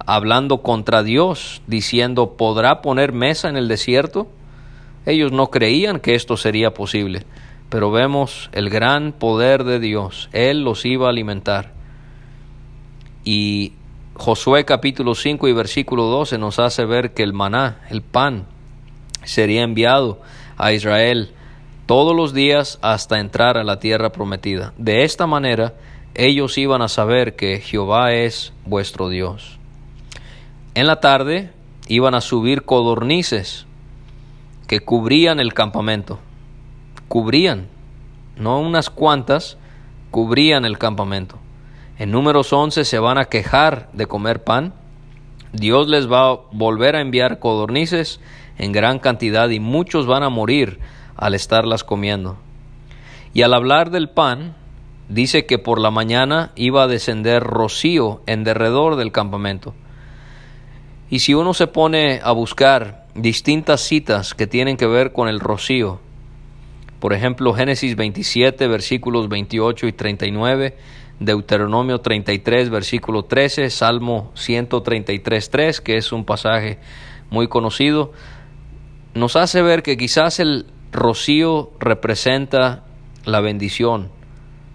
hablando 0.04 0.62
contra 0.62 1.04
Dios, 1.04 1.62
diciendo, 1.68 2.36
¿podrá 2.36 2.82
poner 2.82 3.12
mesa 3.12 3.48
en 3.48 3.56
el 3.56 3.68
desierto? 3.68 4.26
Ellos 5.04 5.30
no 5.30 5.52
creían 5.52 6.00
que 6.00 6.16
esto 6.16 6.36
sería 6.36 6.74
posible 6.74 7.26
pero 7.68 7.90
vemos 7.90 8.48
el 8.52 8.70
gran 8.70 9.12
poder 9.12 9.64
de 9.64 9.80
Dios. 9.80 10.28
Él 10.32 10.62
los 10.62 10.84
iba 10.84 11.06
a 11.06 11.10
alimentar. 11.10 11.72
Y 13.24 13.72
Josué 14.16 14.64
capítulo 14.64 15.14
5 15.14 15.46
y 15.48 15.52
versículo 15.52 16.04
12 16.04 16.38
nos 16.38 16.58
hace 16.58 16.84
ver 16.84 17.14
que 17.14 17.22
el 17.22 17.32
maná, 17.32 17.80
el 17.90 18.02
pan, 18.02 18.46
sería 19.24 19.62
enviado 19.62 20.20
a 20.56 20.72
Israel 20.72 21.30
todos 21.86 22.16
los 22.16 22.32
días 22.32 22.78
hasta 22.82 23.20
entrar 23.20 23.56
a 23.56 23.64
la 23.64 23.78
tierra 23.78 24.10
prometida. 24.10 24.72
De 24.78 25.04
esta 25.04 25.26
manera 25.26 25.74
ellos 26.14 26.58
iban 26.58 26.82
a 26.82 26.88
saber 26.88 27.36
que 27.36 27.60
Jehová 27.60 28.12
es 28.12 28.52
vuestro 28.64 29.08
Dios. 29.08 29.58
En 30.74 30.86
la 30.86 31.00
tarde 31.00 31.50
iban 31.88 32.14
a 32.14 32.20
subir 32.20 32.64
codornices 32.64 33.66
que 34.66 34.80
cubrían 34.80 35.38
el 35.38 35.54
campamento 35.54 36.18
cubrían, 37.08 37.68
no 38.36 38.60
unas 38.60 38.90
cuantas, 38.90 39.56
cubrían 40.10 40.64
el 40.64 40.78
campamento. 40.78 41.38
En 41.98 42.10
números 42.10 42.52
11 42.52 42.84
se 42.84 42.98
van 42.98 43.16
a 43.16 43.26
quejar 43.26 43.88
de 43.92 44.06
comer 44.06 44.44
pan. 44.44 44.74
Dios 45.52 45.88
les 45.88 46.10
va 46.10 46.30
a 46.30 46.38
volver 46.52 46.94
a 46.94 47.00
enviar 47.00 47.38
codornices 47.38 48.20
en 48.58 48.72
gran 48.72 48.98
cantidad 48.98 49.48
y 49.48 49.60
muchos 49.60 50.06
van 50.06 50.22
a 50.22 50.28
morir 50.28 50.78
al 51.16 51.34
estarlas 51.34 51.84
comiendo. 51.84 52.36
Y 53.32 53.42
al 53.42 53.54
hablar 53.54 53.90
del 53.90 54.10
pan, 54.10 54.54
dice 55.08 55.46
que 55.46 55.58
por 55.58 55.80
la 55.80 55.90
mañana 55.90 56.52
iba 56.54 56.82
a 56.82 56.88
descender 56.88 57.42
rocío 57.42 58.22
en 58.26 58.44
derredor 58.44 58.96
del 58.96 59.12
campamento. 59.12 59.74
Y 61.08 61.20
si 61.20 61.34
uno 61.34 61.54
se 61.54 61.66
pone 61.66 62.20
a 62.22 62.32
buscar 62.32 63.06
distintas 63.14 63.80
citas 63.80 64.34
que 64.34 64.46
tienen 64.46 64.76
que 64.76 64.86
ver 64.86 65.12
con 65.12 65.28
el 65.28 65.40
rocío, 65.40 66.00
por 66.98 67.12
ejemplo, 67.12 67.52
Génesis 67.52 67.94
27, 67.94 68.66
versículos 68.68 69.28
28 69.28 69.86
y 69.86 69.92
39, 69.92 70.76
Deuteronomio 71.20 72.00
33, 72.00 72.68
versículo 72.70 73.24
13, 73.24 73.70
Salmo 73.70 74.30
133, 74.34 75.50
3, 75.50 75.80
que 75.80 75.96
es 75.96 76.12
un 76.12 76.24
pasaje 76.24 76.78
muy 77.30 77.48
conocido, 77.48 78.12
nos 79.14 79.36
hace 79.36 79.62
ver 79.62 79.82
que 79.82 79.96
quizás 79.96 80.40
el 80.40 80.66
rocío 80.92 81.72
representa 81.80 82.84
la 83.24 83.40
bendición 83.40 84.10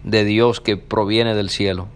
de 0.03 0.25
Dios 0.25 0.61
que 0.61 0.77
proviene 0.77 1.35
del 1.35 1.49
cielo. 1.49 1.87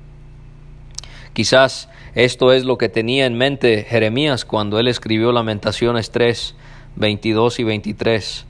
Quizás 1.34 1.90
esto 2.14 2.54
es 2.54 2.64
lo 2.64 2.78
que 2.78 2.88
tenía 2.88 3.26
en 3.26 3.38
mente 3.38 3.84
Jeremías 3.84 4.46
cuando 4.46 4.80
él 4.80 4.88
escribió 4.88 5.32
Lamentaciones 5.32 6.12
3, 6.12 6.56
22 6.96 7.60
y 7.60 7.64
23 7.64 8.46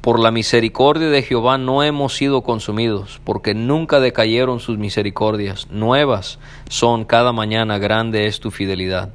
por 0.00 0.20
la 0.20 0.30
misericordia 0.30 1.08
de 1.08 1.22
Jehová 1.22 1.58
no 1.58 1.82
hemos 1.82 2.16
sido 2.16 2.42
consumidos, 2.42 3.20
porque 3.24 3.54
nunca 3.54 4.00
decayeron 4.00 4.60
sus 4.60 4.78
misericordias. 4.78 5.68
Nuevas 5.70 6.38
son 6.68 7.04
cada 7.04 7.32
mañana, 7.32 7.78
grande 7.78 8.26
es 8.26 8.40
tu 8.40 8.50
fidelidad. 8.50 9.10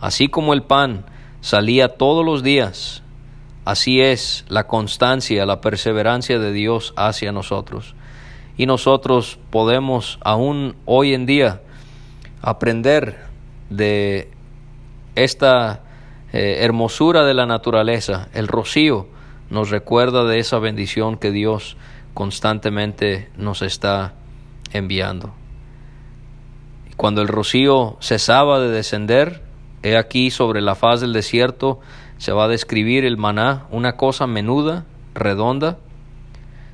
Así 0.00 0.28
como 0.28 0.52
el 0.52 0.62
pan 0.62 1.04
salía 1.40 1.88
todos 1.88 2.24
los 2.24 2.42
días, 2.42 3.02
así 3.64 4.00
es 4.00 4.44
la 4.48 4.66
constancia, 4.66 5.46
la 5.46 5.60
perseverancia 5.60 6.38
de 6.38 6.52
Dios 6.52 6.94
hacia 6.96 7.32
nosotros. 7.32 7.94
Y 8.56 8.66
nosotros 8.66 9.38
podemos 9.50 10.18
aún 10.22 10.76
hoy 10.84 11.12
en 11.12 11.26
día 11.26 11.60
aprender 12.40 13.18
de 13.68 14.30
esta 15.16 15.82
eh, 16.32 16.58
hermosura 16.60 17.24
de 17.24 17.34
la 17.34 17.46
naturaleza, 17.46 18.28
el 18.32 18.46
rocío, 18.46 19.08
nos 19.54 19.70
recuerda 19.70 20.24
de 20.24 20.40
esa 20.40 20.58
bendición 20.58 21.16
que 21.16 21.30
Dios 21.30 21.76
constantemente 22.12 23.30
nos 23.36 23.62
está 23.62 24.14
enviando. 24.72 25.32
Cuando 26.96 27.22
el 27.22 27.28
rocío 27.28 27.96
cesaba 28.00 28.58
de 28.58 28.68
descender, 28.68 29.42
he 29.84 29.96
aquí 29.96 30.32
sobre 30.32 30.60
la 30.60 30.74
faz 30.74 31.00
del 31.00 31.12
desierto 31.12 31.80
se 32.18 32.32
va 32.32 32.44
a 32.44 32.48
describir 32.48 33.04
el 33.04 33.16
maná, 33.16 33.66
una 33.70 33.96
cosa 33.96 34.26
menuda, 34.26 34.86
redonda. 35.14 35.78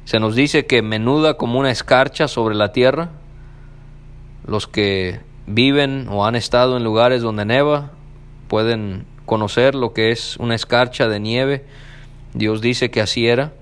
Se 0.05 0.19
nos 0.19 0.35
dice 0.35 0.67
que 0.67 0.81
menuda 0.81 1.35
como 1.35 1.59
una 1.59 1.71
escarcha 1.71 2.29
sobre 2.29 2.55
la 2.55 2.73
tierra. 2.73 3.11
Los 4.47 4.67
que 4.67 5.21
viven 5.47 6.09
o 6.09 6.25
han 6.25 6.35
estado 6.35 6.77
en 6.77 6.85
lugares 6.85 7.21
donde 7.21 7.45
neva 7.45 7.91
pueden 8.49 9.05
conocer 9.27 9.75
lo 9.75 9.93
que 9.93 10.13
es 10.13 10.37
una 10.39 10.55
escarcha 10.55 11.09
de 11.09 11.21
nieve 11.21 11.65
Dios 12.35 12.61
dice 12.61 12.91
que 12.91 13.01
así 13.01 13.27
era. 13.27 13.53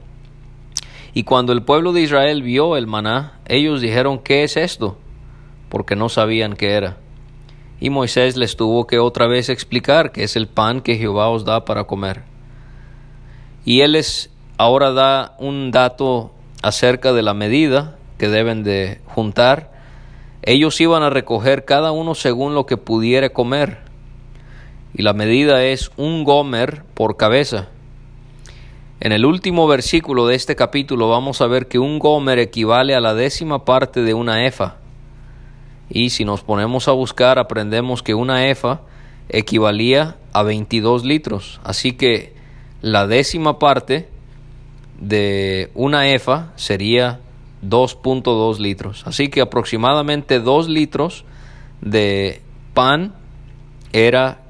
Y 1.14 1.24
cuando 1.24 1.52
el 1.52 1.62
pueblo 1.62 1.92
de 1.92 2.02
Israel 2.02 2.42
vio 2.42 2.76
el 2.76 2.86
maná, 2.86 3.40
ellos 3.46 3.80
dijeron, 3.80 4.18
¿qué 4.18 4.44
es 4.44 4.56
esto? 4.56 4.98
Porque 5.68 5.96
no 5.96 6.08
sabían 6.08 6.54
qué 6.54 6.72
era. 6.72 6.98
Y 7.80 7.90
Moisés 7.90 8.36
les 8.36 8.56
tuvo 8.56 8.86
que 8.86 8.98
otra 8.98 9.26
vez 9.26 9.48
explicar 9.48 10.12
que 10.12 10.24
es 10.24 10.36
el 10.36 10.48
pan 10.48 10.80
que 10.80 10.96
Jehová 10.96 11.28
os 11.28 11.44
da 11.44 11.64
para 11.64 11.84
comer. 11.84 12.22
Y 13.64 13.80
él 13.80 13.92
les 13.92 14.30
ahora 14.58 14.92
da 14.92 15.36
un 15.38 15.70
dato 15.70 16.32
acerca 16.62 17.12
de 17.12 17.22
la 17.22 17.34
medida 17.34 17.96
que 18.18 18.28
deben 18.28 18.64
de 18.64 19.00
juntar. 19.06 19.70
Ellos 20.42 20.80
iban 20.80 21.02
a 21.02 21.10
recoger 21.10 21.64
cada 21.64 21.92
uno 21.92 22.14
según 22.14 22.54
lo 22.54 22.66
que 22.66 22.76
pudiera 22.76 23.30
comer. 23.30 23.78
Y 24.94 25.02
la 25.02 25.12
medida 25.12 25.64
es 25.64 25.90
un 25.96 26.24
gomer 26.24 26.82
por 26.94 27.16
cabeza. 27.16 27.68
En 29.00 29.12
el 29.12 29.24
último 29.24 29.68
versículo 29.68 30.26
de 30.26 30.34
este 30.34 30.56
capítulo 30.56 31.08
vamos 31.08 31.40
a 31.40 31.46
ver 31.46 31.68
que 31.68 31.78
un 31.78 32.00
gomer 32.00 32.40
equivale 32.40 32.96
a 32.96 33.00
la 33.00 33.14
décima 33.14 33.64
parte 33.64 34.02
de 34.02 34.12
una 34.12 34.44
efa. 34.44 34.78
Y 35.88 36.10
si 36.10 36.24
nos 36.24 36.42
ponemos 36.42 36.88
a 36.88 36.92
buscar, 36.92 37.38
aprendemos 37.38 38.02
que 38.02 38.14
una 38.14 38.48
efa 38.48 38.80
equivalía 39.28 40.16
a 40.32 40.42
22 40.42 41.04
litros. 41.04 41.60
Así 41.62 41.92
que 41.92 42.34
la 42.82 43.06
décima 43.06 43.60
parte 43.60 44.08
de 45.00 45.70
una 45.74 46.08
efa 46.08 46.52
sería 46.56 47.20
2.2 47.64 48.58
litros. 48.58 49.06
Así 49.06 49.28
que 49.28 49.42
aproximadamente 49.42 50.40
2 50.40 50.68
litros 50.68 51.24
de 51.80 52.42
pan 52.74 53.14
era 53.92 54.40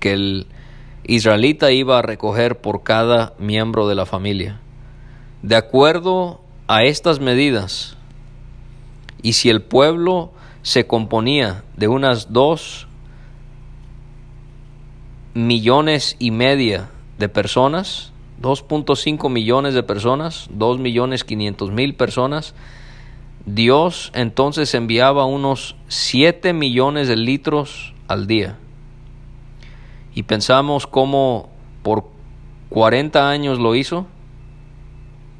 que 0.00 0.12
el 0.12 0.46
israelita 1.06 1.70
iba 1.70 1.98
a 1.98 2.02
recoger 2.02 2.60
por 2.60 2.82
cada 2.82 3.34
miembro 3.38 3.88
de 3.88 3.94
la 3.94 4.06
familia. 4.06 4.60
De 5.42 5.56
acuerdo 5.56 6.40
a 6.66 6.84
estas 6.84 7.20
medidas, 7.20 7.96
y 9.22 9.34
si 9.34 9.50
el 9.50 9.62
pueblo 9.62 10.32
se 10.62 10.86
componía 10.86 11.64
de 11.76 11.88
unas 11.88 12.32
dos 12.32 12.88
millones 15.34 16.16
y 16.18 16.30
media 16.30 16.88
de 17.18 17.28
personas, 17.28 18.12
2.5 18.42 19.30
millones 19.30 19.74
de 19.74 19.82
personas, 19.82 20.48
2 20.50 20.78
millones 20.78 21.24
500 21.24 21.70
mil 21.70 21.94
personas, 21.94 22.54
Dios 23.44 24.10
entonces 24.14 24.74
enviaba 24.74 25.24
unos 25.24 25.76
7 25.88 26.52
millones 26.52 27.08
de 27.08 27.16
litros 27.16 27.94
al 28.08 28.26
día. 28.26 28.58
Y 30.16 30.22
pensamos 30.22 30.86
cómo 30.86 31.50
por 31.82 32.06
40 32.70 33.28
años 33.28 33.58
lo 33.58 33.74
hizo, 33.74 34.06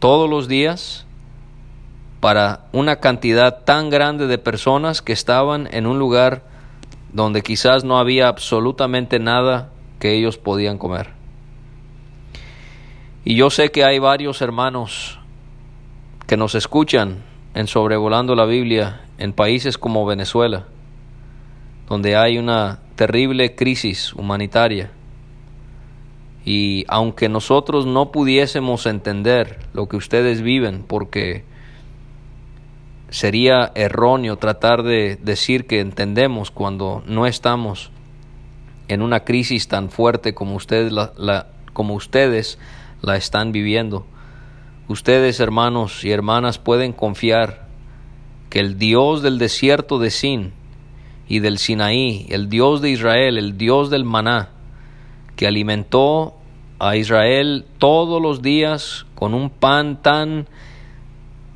todos 0.00 0.28
los 0.28 0.48
días, 0.48 1.06
para 2.20 2.66
una 2.72 2.96
cantidad 2.96 3.64
tan 3.64 3.88
grande 3.88 4.26
de 4.26 4.36
personas 4.36 5.00
que 5.00 5.14
estaban 5.14 5.66
en 5.72 5.86
un 5.86 5.98
lugar 5.98 6.44
donde 7.14 7.40
quizás 7.40 7.84
no 7.84 7.98
había 7.98 8.28
absolutamente 8.28 9.18
nada 9.18 9.70
que 9.98 10.12
ellos 10.12 10.36
podían 10.36 10.76
comer. 10.76 11.08
Y 13.24 13.34
yo 13.34 13.48
sé 13.48 13.70
que 13.70 13.82
hay 13.82 13.98
varios 13.98 14.42
hermanos 14.42 15.18
que 16.26 16.36
nos 16.36 16.54
escuchan 16.54 17.22
en 17.54 17.66
Sobrevolando 17.66 18.34
la 18.34 18.44
Biblia 18.44 19.00
en 19.16 19.32
países 19.32 19.78
como 19.78 20.04
Venezuela, 20.04 20.66
donde 21.88 22.16
hay 22.16 22.38
una 22.38 22.81
terrible 22.96 23.55
crisis 23.55 24.12
humanitaria. 24.14 24.90
Y 26.44 26.85
aunque 26.88 27.29
nosotros 27.29 27.87
no 27.87 28.12
pudiésemos 28.12 28.87
entender 28.87 29.59
lo 29.72 29.88
que 29.88 29.96
ustedes 29.96 30.42
viven, 30.42 30.85
porque 30.87 31.44
sería 33.11 33.72
erróneo 33.75 34.37
tratar 34.37 34.83
de 34.83 35.18
decir 35.22 35.66
que 35.66 35.81
entendemos 35.81 36.51
cuando 36.51 37.03
no 37.07 37.27
estamos 37.27 37.90
en 38.88 39.03
una 39.03 39.25
crisis 39.25 39.68
tan 39.68 39.90
fuerte 39.90 40.35
como 40.35 40.55
ustedes 40.55 40.92
la, 40.92 41.46
como 41.72 41.94
ustedes 41.94 42.59
la 43.03 43.16
están 43.16 43.53
viviendo. 43.53 44.07
Ustedes, 44.88 45.40
hermanos 45.40 46.05
y 46.05 46.12
hermanas, 46.12 46.59
pueden 46.59 46.92
confiar 46.92 47.66
que 48.51 48.61
el 48.61 48.79
Dios 48.79 49.22
del 49.22 49.38
desierto 49.38 49.99
de 49.99 50.11
Sin 50.11 50.53
y 51.28 51.40
del 51.40 51.58
Sinaí, 51.58 52.26
el 52.30 52.48
Dios 52.48 52.80
de 52.80 52.90
Israel, 52.90 53.38
el 53.38 53.58
Dios 53.58 53.90
del 53.90 54.04
maná, 54.04 54.50
que 55.34 55.46
alimentó 55.46 56.34
a 56.78 56.96
Israel 56.96 57.64
todos 57.78 58.20
los 58.20 58.42
días 58.42 59.06
con 59.14 59.34
un 59.34 59.50
pan 59.50 60.00
tan 60.02 60.46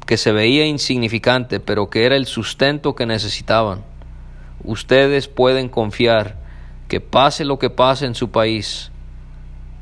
que 0.06 0.16
se 0.16 0.32
veía 0.32 0.66
insignificante, 0.66 1.60
pero 1.60 1.88
que 1.88 2.04
era 2.04 2.16
el 2.16 2.26
sustento 2.26 2.94
que 2.94 3.06
necesitaban. 3.06 3.84
Ustedes 4.64 5.28
pueden 5.28 5.68
confiar 5.68 6.36
que 6.88 7.00
pase 7.00 7.44
lo 7.44 7.58
que 7.58 7.70
pase 7.70 8.06
en 8.06 8.16
su 8.16 8.30
país, 8.30 8.90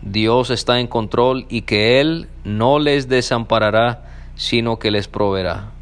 Dios 0.02 0.50
está 0.50 0.78
en 0.80 0.86
control 0.86 1.46
y 1.48 1.62
que 1.62 2.00
Él 2.00 2.28
no 2.44 2.78
les 2.78 3.08
desamparará, 3.08 4.04
sino 4.36 4.78
que 4.78 4.90
les 4.90 5.08
proveerá. 5.08 5.72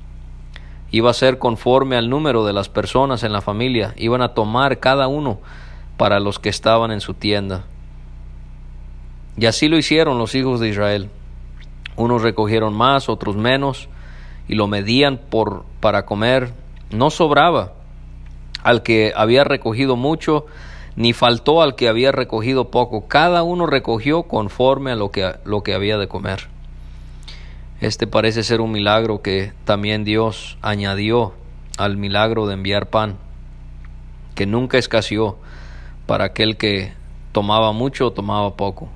Iba 0.96 1.11
a 1.11 1.12
ser 1.12 1.37
conforme 1.37 1.96
al 1.98 2.09
número 2.09 2.46
de 2.46 2.54
las 2.54 2.70
personas 2.70 3.22
en 3.22 3.30
la 3.30 3.42
familia, 3.42 3.92
iban 3.98 4.22
a 4.22 4.32
tomar 4.32 4.80
cada 4.80 5.09
uno 5.09 5.40
para 5.98 6.20
los 6.20 6.38
que 6.38 6.48
estaban 6.48 6.90
en 6.90 7.02
su 7.02 7.12
tienda. 7.12 7.64
Y 9.37 9.44
así 9.44 9.68
lo 9.68 9.76
hicieron 9.76 10.16
los 10.16 10.35
hijos 10.35 10.59
de 10.59 10.70
Israel. 10.70 11.11
Unos 11.96 12.22
recogieron 12.22 12.72
más, 12.72 13.11
otros 13.11 13.37
menos, 13.37 13.90
y 14.48 14.54
lo 14.54 14.68
medían 14.68 15.18
por 15.18 15.66
para 15.80 16.06
comer. 16.06 16.54
No 16.88 17.11
sobraba. 17.11 17.74
Al 18.62 18.82
que 18.82 19.12
había 19.14 19.44
recogido 19.44 19.96
mucho, 19.96 20.46
ni 20.96 21.12
faltó 21.12 21.61
al 21.61 21.74
que 21.74 21.90
había 21.90 22.11
recogido 22.11 22.70
poco. 22.70 23.06
Cada 23.06 23.42
uno 23.42 23.66
recogió 23.66 24.22
conforme 24.22 24.92
a 24.92 24.96
lo 24.96 25.11
que, 25.11 25.35
lo 25.44 25.62
que 25.62 25.74
había 25.74 25.98
de 25.98 26.09
comer. 26.09 26.48
Este 27.80 28.06
parece 28.06 28.42
ser 28.42 28.62
un 28.62 28.72
milagro 28.72 29.20
que 29.20 29.52
también 29.64 30.04
Dios 30.04 30.56
añadió 30.62 31.34
al 31.76 31.98
milagro 31.98 32.46
de 32.46 32.54
enviar 32.54 32.88
pan, 32.88 33.18
que 34.34 34.46
nunca 34.46 34.78
escaseó 34.78 35.36
para 36.06 36.24
aquel 36.24 36.56
que 36.56 36.94
tomaba 37.32 37.72
mucho 37.72 38.06
o 38.06 38.12
tomaba 38.12 38.56
poco. 38.56 38.88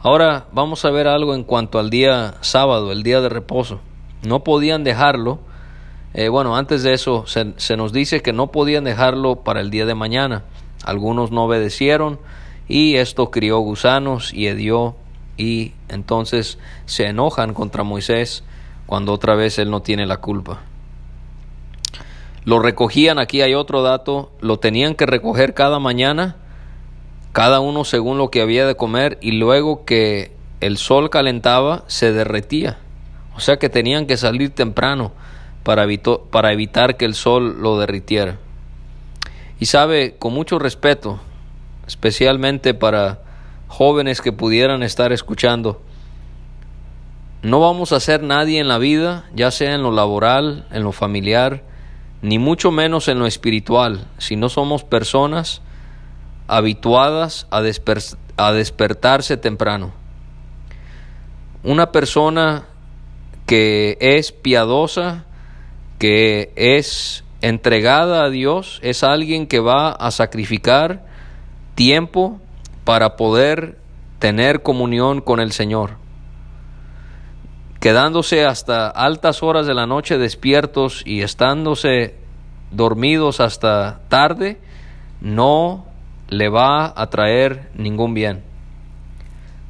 Ahora 0.00 0.46
vamos 0.50 0.84
a 0.84 0.90
ver 0.90 1.06
algo 1.06 1.36
en 1.36 1.44
cuanto 1.44 1.78
al 1.78 1.88
día 1.88 2.34
sábado, 2.40 2.90
el 2.90 3.04
día 3.04 3.20
de 3.20 3.28
reposo. 3.28 3.80
No 4.26 4.42
podían 4.42 4.82
dejarlo. 4.82 5.38
Eh, 6.12 6.28
bueno, 6.28 6.56
antes 6.56 6.82
de 6.82 6.94
eso 6.94 7.26
se, 7.28 7.54
se 7.58 7.76
nos 7.76 7.92
dice 7.92 8.22
que 8.22 8.32
no 8.32 8.48
podían 8.50 8.82
dejarlo 8.82 9.44
para 9.44 9.60
el 9.60 9.70
día 9.70 9.86
de 9.86 9.94
mañana. 9.94 10.42
Algunos 10.84 11.30
no 11.30 11.44
obedecieron 11.44 12.18
y 12.66 12.96
esto 12.96 13.30
crió 13.30 13.58
gusanos 13.58 14.34
y 14.34 14.48
hedió 14.48 14.96
y 15.40 15.72
entonces 15.88 16.58
se 16.84 17.06
enojan 17.06 17.54
contra 17.54 17.82
Moisés 17.82 18.44
cuando 18.84 19.14
otra 19.14 19.34
vez 19.36 19.58
él 19.58 19.70
no 19.70 19.80
tiene 19.80 20.04
la 20.04 20.18
culpa. 20.18 20.60
Lo 22.44 22.58
recogían, 22.58 23.18
aquí 23.18 23.40
hay 23.40 23.54
otro 23.54 23.82
dato, 23.82 24.32
lo 24.40 24.58
tenían 24.58 24.94
que 24.94 25.06
recoger 25.06 25.54
cada 25.54 25.78
mañana, 25.78 26.36
cada 27.32 27.60
uno 27.60 27.84
según 27.84 28.18
lo 28.18 28.30
que 28.30 28.42
había 28.42 28.66
de 28.66 28.74
comer 28.74 29.16
y 29.22 29.32
luego 29.32 29.86
que 29.86 30.32
el 30.60 30.76
sol 30.76 31.08
calentaba 31.08 31.84
se 31.86 32.12
derretía. 32.12 32.76
O 33.34 33.40
sea 33.40 33.58
que 33.58 33.70
tenían 33.70 34.06
que 34.06 34.18
salir 34.18 34.50
temprano 34.50 35.12
para, 35.62 35.86
para 36.30 36.52
evitar 36.52 36.98
que 36.98 37.06
el 37.06 37.14
sol 37.14 37.62
lo 37.62 37.78
derritiera. 37.78 38.36
Y 39.58 39.66
sabe, 39.66 40.16
con 40.18 40.34
mucho 40.34 40.58
respeto, 40.58 41.18
especialmente 41.86 42.74
para 42.74 43.29
jóvenes 43.70 44.20
que 44.20 44.32
pudieran 44.32 44.82
estar 44.82 45.12
escuchando, 45.12 45.80
no 47.42 47.60
vamos 47.60 47.92
a 47.92 48.00
ser 48.00 48.20
nadie 48.20 48.58
en 48.58 48.66
la 48.66 48.78
vida, 48.78 49.24
ya 49.32 49.52
sea 49.52 49.74
en 49.74 49.82
lo 49.82 49.92
laboral, 49.92 50.66
en 50.72 50.82
lo 50.82 50.90
familiar, 50.90 51.62
ni 52.20 52.40
mucho 52.40 52.72
menos 52.72 53.06
en 53.06 53.20
lo 53.20 53.26
espiritual, 53.26 54.08
si 54.18 54.34
no 54.34 54.48
somos 54.48 54.82
personas 54.82 55.62
habituadas 56.48 57.46
a, 57.52 57.62
a 58.36 58.52
despertarse 58.52 59.36
temprano. 59.36 59.92
Una 61.62 61.92
persona 61.92 62.64
que 63.46 63.96
es 64.00 64.32
piadosa, 64.32 65.26
que 66.00 66.52
es 66.56 67.22
entregada 67.40 68.24
a 68.24 68.30
Dios 68.30 68.80
es 68.82 69.04
alguien 69.04 69.46
que 69.46 69.60
va 69.60 69.92
a 69.92 70.10
sacrificar 70.10 71.06
tiempo 71.76 72.40
para 72.84 73.16
poder 73.16 73.78
tener 74.18 74.62
comunión 74.62 75.20
con 75.20 75.40
el 75.40 75.52
Señor. 75.52 75.96
Quedándose 77.80 78.44
hasta 78.44 78.88
altas 78.88 79.42
horas 79.42 79.66
de 79.66 79.74
la 79.74 79.86
noche 79.86 80.18
despiertos 80.18 81.02
y 81.06 81.22
estándose 81.22 82.14
dormidos 82.70 83.40
hasta 83.40 84.00
tarde, 84.08 84.60
no 85.20 85.86
le 86.28 86.48
va 86.48 86.92
a 86.94 87.06
traer 87.08 87.70
ningún 87.74 88.14
bien. 88.14 88.44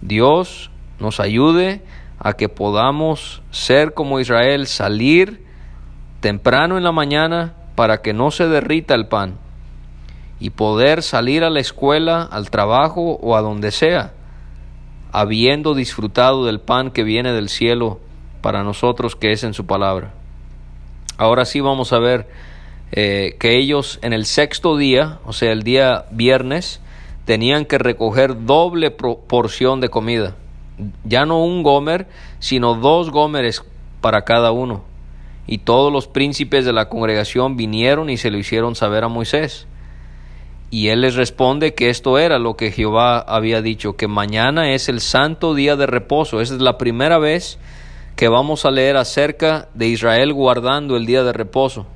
Dios 0.01 0.71
nos 0.99 1.21
ayude 1.21 1.83
a 2.19 2.35
que 2.35 2.49
podamos 2.49 3.43
ser 3.51 3.95
como 3.95 4.21
Israel, 4.21 4.67
salir 4.67 5.47
temprano 6.21 6.77
en 6.77 6.85
la 6.85 6.93
mañana 6.93 7.55
para 7.77 8.03
que 8.03 8.13
no 8.13 8.31
se 8.31 8.49
derrita 8.49 8.95
el 8.95 9.07
pan 9.07 9.39
y 10.41 10.51
poder 10.51 11.03
salir 11.03 11.45
a 11.45 11.51
la 11.51 11.61
escuela, 11.61 12.23
al 12.23 12.51
trabajo 12.51 13.19
o 13.23 13.37
a 13.37 13.43
donde 13.43 13.71
sea, 13.71 14.15
habiendo 15.13 15.75
disfrutado 15.75 16.47
del 16.47 16.61
pan 16.61 16.91
que 16.91 17.05
viene 17.05 17.33
del 17.33 17.51
cielo 17.51 18.01
para 18.41 18.65
nosotros 18.65 19.15
que 19.15 19.33
es 19.33 19.45
en 19.45 19.53
su 19.53 19.67
palabra. 19.67 20.15
Ahora 21.19 21.45
sí 21.45 21.61
vamos 21.61 21.93
a 21.93 21.99
ver 21.99 22.29
eh, 22.93 23.37
que 23.39 23.59
ellos 23.59 23.99
en 24.03 24.15
el 24.15 24.25
sexto 24.25 24.79
día, 24.79 25.19
o 25.27 25.35
sea, 25.35 25.53
el 25.53 25.63
día 25.63 26.07
viernes, 26.11 26.81
tenían 27.27 27.67
que 27.67 27.79
recoger 27.79 28.47
doble 28.47 28.91
porción 28.91 29.81
de 29.81 29.91
comida. 29.91 30.37
Ya 31.05 31.27
no 31.27 31.45
un 31.45 31.63
gomer, 31.63 32.09
sino 32.39 32.75
dos 32.75 33.11
gómeres 33.11 33.63
para 34.01 34.23
cada 34.23 34.51
uno. 34.51 34.83
Y 35.47 35.59
todos 35.59 35.93
los 35.93 36.09
príncipes 36.09 36.65
de 36.65 36.73
la 36.73 36.89
congregación 36.89 37.57
vinieron 37.57 38.09
y 38.09 38.17
se 38.17 38.31
lo 38.31 38.39
hicieron 38.39 38.75
saber 38.75 39.05
a 39.05 39.09
Moisés. 39.09 39.67
Y 40.71 40.89
él 40.89 41.01
les 41.01 41.17
responde 41.17 41.75
que 41.75 41.91
esto 41.91 42.19
era 42.19 42.39
lo 42.39 42.57
que 42.57 42.71
Jehová 42.71 43.19
había 43.19 43.61
dicho, 43.61 43.97
que 43.97 44.07
mañana 44.07 44.73
es 44.73 44.89
el 44.89 45.01
santo 45.01 45.55
día 45.55 45.75
de 45.75 45.87
reposo. 45.87 46.41
Esa 46.41 46.55
es 46.55 46.61
la 46.61 46.79
primera 46.79 47.19
vez 47.19 47.59
que 48.15 48.29
vamos 48.29 48.65
a 48.65 48.71
leer 48.71 48.97
acerca 48.97 49.69
de 49.75 49.89
Israel 49.89 50.33
guardando 50.33 50.97
el 50.97 51.07
día 51.07 51.25
de 51.25 51.33
reposo. 51.33 51.87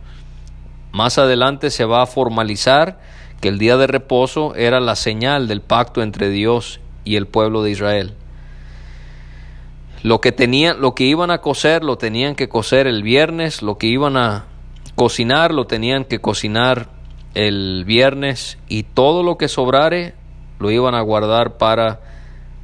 Más 0.91 1.19
adelante 1.19 1.71
se 1.71 1.85
va 1.85 2.03
a 2.03 2.07
formalizar 2.07 2.99
que 3.41 3.49
el 3.49 3.59
día 3.59 3.77
de 3.77 3.87
reposo 3.87 4.55
era 4.57 4.81
la 4.81 4.97
señal 4.97 5.47
del 5.47 5.61
pacto 5.61 6.03
entre 6.03 6.31
Dios 6.31 6.81
y 7.05 7.17
el 7.17 7.27
pueblo 7.27 7.63
de 7.63 7.71
Israel. 7.71 8.15
Lo 10.03 10.21
que 10.21 10.33
tenían, 10.33 10.81
lo 10.81 10.95
que 10.95 11.05
iban 11.05 11.31
a 11.31 11.43
cocer, 11.43 11.85
lo 11.85 11.97
tenían 11.97 12.35
que 12.35 12.49
cocer 12.49 12.87
el 12.87 13.03
viernes, 13.03 13.63
lo 13.63 13.79
que 13.79 13.87
iban 13.87 14.17
a 14.17 14.47
cocinar, 14.95 15.53
lo 15.53 15.67
tenían 15.67 16.05
que 16.05 16.21
cocinar 16.21 16.89
el 17.35 17.85
viernes 17.85 18.59
y 18.69 18.85
todo 18.85 19.23
lo 19.23 19.37
que 19.37 19.49
sobrare 19.49 20.15
lo 20.59 20.71
iban 20.71 20.95
a 20.95 21.01
guardar 21.01 21.59
para 21.59 22.01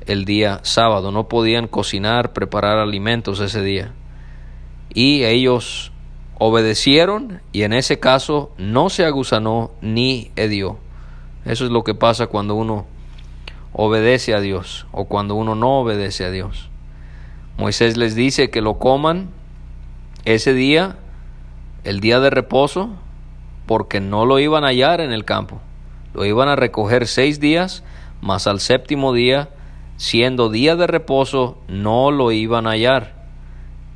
el 0.06 0.24
día 0.24 0.60
sábado, 0.62 1.12
no 1.12 1.28
podían 1.28 1.66
cocinar, 1.68 2.32
preparar 2.32 2.78
alimentos 2.78 3.40
ese 3.40 3.62
día. 3.62 3.92
Y 4.92 5.24
ellos 5.24 5.92
obedecieron 6.38 7.42
y 7.52 7.62
en 7.62 7.72
ese 7.72 8.00
caso 8.00 8.52
no 8.56 8.88
se 8.88 9.04
agusanó 9.04 9.72
ni 9.80 10.30
hedió. 10.36 10.78
Eso 11.44 11.64
es 11.64 11.70
lo 11.70 11.84
que 11.84 11.94
pasa 11.94 12.28
cuando 12.28 12.54
uno 12.54 12.86
obedece 13.72 14.34
a 14.34 14.40
Dios 14.40 14.86
o 14.90 15.04
cuando 15.04 15.34
uno 15.34 15.54
no 15.54 15.80
obedece 15.80 16.24
a 16.24 16.30
Dios. 16.30 16.70
Moisés 17.56 17.96
les 17.96 18.14
dice 18.14 18.50
que 18.50 18.62
lo 18.62 18.78
coman 18.78 19.30
ese 20.24 20.54
día, 20.54 20.96
el 21.84 22.00
día 22.00 22.20
de 22.20 22.30
reposo, 22.30 22.90
porque 23.70 24.00
no 24.00 24.26
lo 24.26 24.40
iban 24.40 24.64
a 24.64 24.70
hallar 24.70 25.00
en 25.00 25.12
el 25.12 25.24
campo. 25.24 25.60
Lo 26.12 26.24
iban 26.24 26.48
a 26.48 26.56
recoger 26.56 27.06
seis 27.06 27.38
días, 27.38 27.84
mas 28.20 28.48
al 28.48 28.58
séptimo 28.58 29.12
día, 29.12 29.50
siendo 29.96 30.48
día 30.48 30.74
de 30.74 30.88
reposo, 30.88 31.56
no 31.68 32.10
lo 32.10 32.32
iban 32.32 32.66
a 32.66 32.70
hallar. 32.70 33.14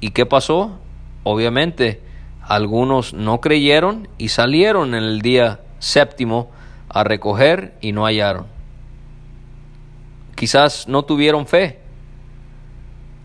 ¿Y 0.01 0.11
qué 0.11 0.27
pasó? 0.27 0.79
Obviamente, 1.25 2.01
algunos 2.41 3.15
no 3.15 3.41
creyeron 3.41 4.07
y 4.17 4.29
salieron 4.29 4.95
en 4.95 5.03
el 5.03 5.23
día 5.23 5.63
séptimo 5.81 6.53
a 6.89 7.03
recoger 7.03 7.77
y 7.81 7.91
no 7.91 8.05
hallaron. 8.05 8.47
Quizás 10.37 10.87
no 10.87 11.03
tuvieron 11.03 11.49
fe. 11.49 11.81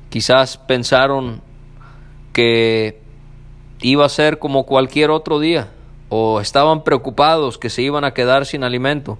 Quizás 0.10 0.58
pensaron 0.58 1.44
que 2.34 3.00
iba 3.82 4.04
a 4.04 4.10
ser 4.10 4.40
como 4.40 4.66
cualquier 4.66 5.12
otro 5.12 5.40
día 5.40 5.74
o 6.10 6.42
estaban 6.42 6.84
preocupados 6.84 7.58
que 7.58 7.70
se 7.70 7.84
iban 7.84 8.04
a 8.04 8.14
quedar 8.14 8.46
sin 8.46 8.64
alimento. 8.64 9.18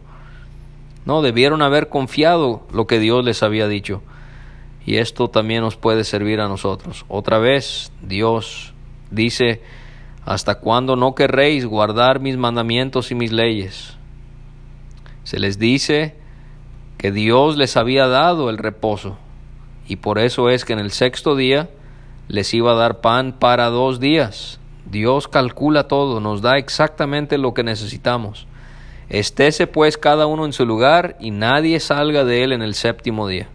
No, 1.06 1.22
debieron 1.22 1.62
haber 1.62 1.90
confiado 1.90 2.68
lo 2.74 2.88
que 2.88 3.00
Dios 3.00 3.24
les 3.24 3.42
había 3.42 3.68
dicho. 3.68 4.02
Y 4.86 4.98
esto 4.98 5.30
también 5.30 5.62
nos 5.62 5.76
puede 5.76 6.04
servir 6.04 6.42
a 6.42 6.48
nosotros. 6.48 7.06
Otra 7.08 7.38
vez, 7.38 7.92
Dios 8.02 8.74
dice, 9.12 9.62
¿hasta 10.26 10.56
cuándo 10.56 10.96
no 10.96 11.16
querréis 11.16 11.66
guardar 11.66 12.20
mis 12.20 12.38
mandamientos 12.38 13.12
y 13.12 13.16
mis 13.16 13.32
leyes? 13.32 13.98
Se 15.24 15.40
les 15.40 15.60
dice 15.60 16.16
que 16.98 17.12
Dios 17.12 17.56
les 17.56 17.78
había 17.78 18.08
dado 18.08 18.50
el 18.50 18.58
reposo. 18.58 19.18
Y 19.88 19.98
por 19.98 20.20
eso 20.20 20.50
es 20.50 20.66
que 20.66 20.74
en 20.74 20.80
el 20.80 20.92
sexto 20.92 21.36
día 21.36 21.70
les 22.28 22.54
iba 22.54 22.72
a 22.72 22.76
dar 22.76 23.02
pan 23.02 23.36
para 23.40 23.70
dos 23.70 24.00
días. 24.00 24.59
Dios 24.92 25.28
calcula 25.28 25.88
todo, 25.88 26.20
nos 26.20 26.42
da 26.42 26.58
exactamente 26.58 27.38
lo 27.38 27.54
que 27.54 27.64
necesitamos. 27.64 28.48
Estése 29.10 29.68
pues 29.68 29.98
cada 29.98 30.26
uno 30.26 30.46
en 30.46 30.54
su 30.54 30.66
lugar 30.66 31.16
y 31.20 31.32
nadie 31.32 31.80
salga 31.80 32.24
de 32.24 32.44
él 32.44 32.52
en 32.52 32.62
el 32.62 32.74
séptimo 32.74 33.28
día. 33.28 33.48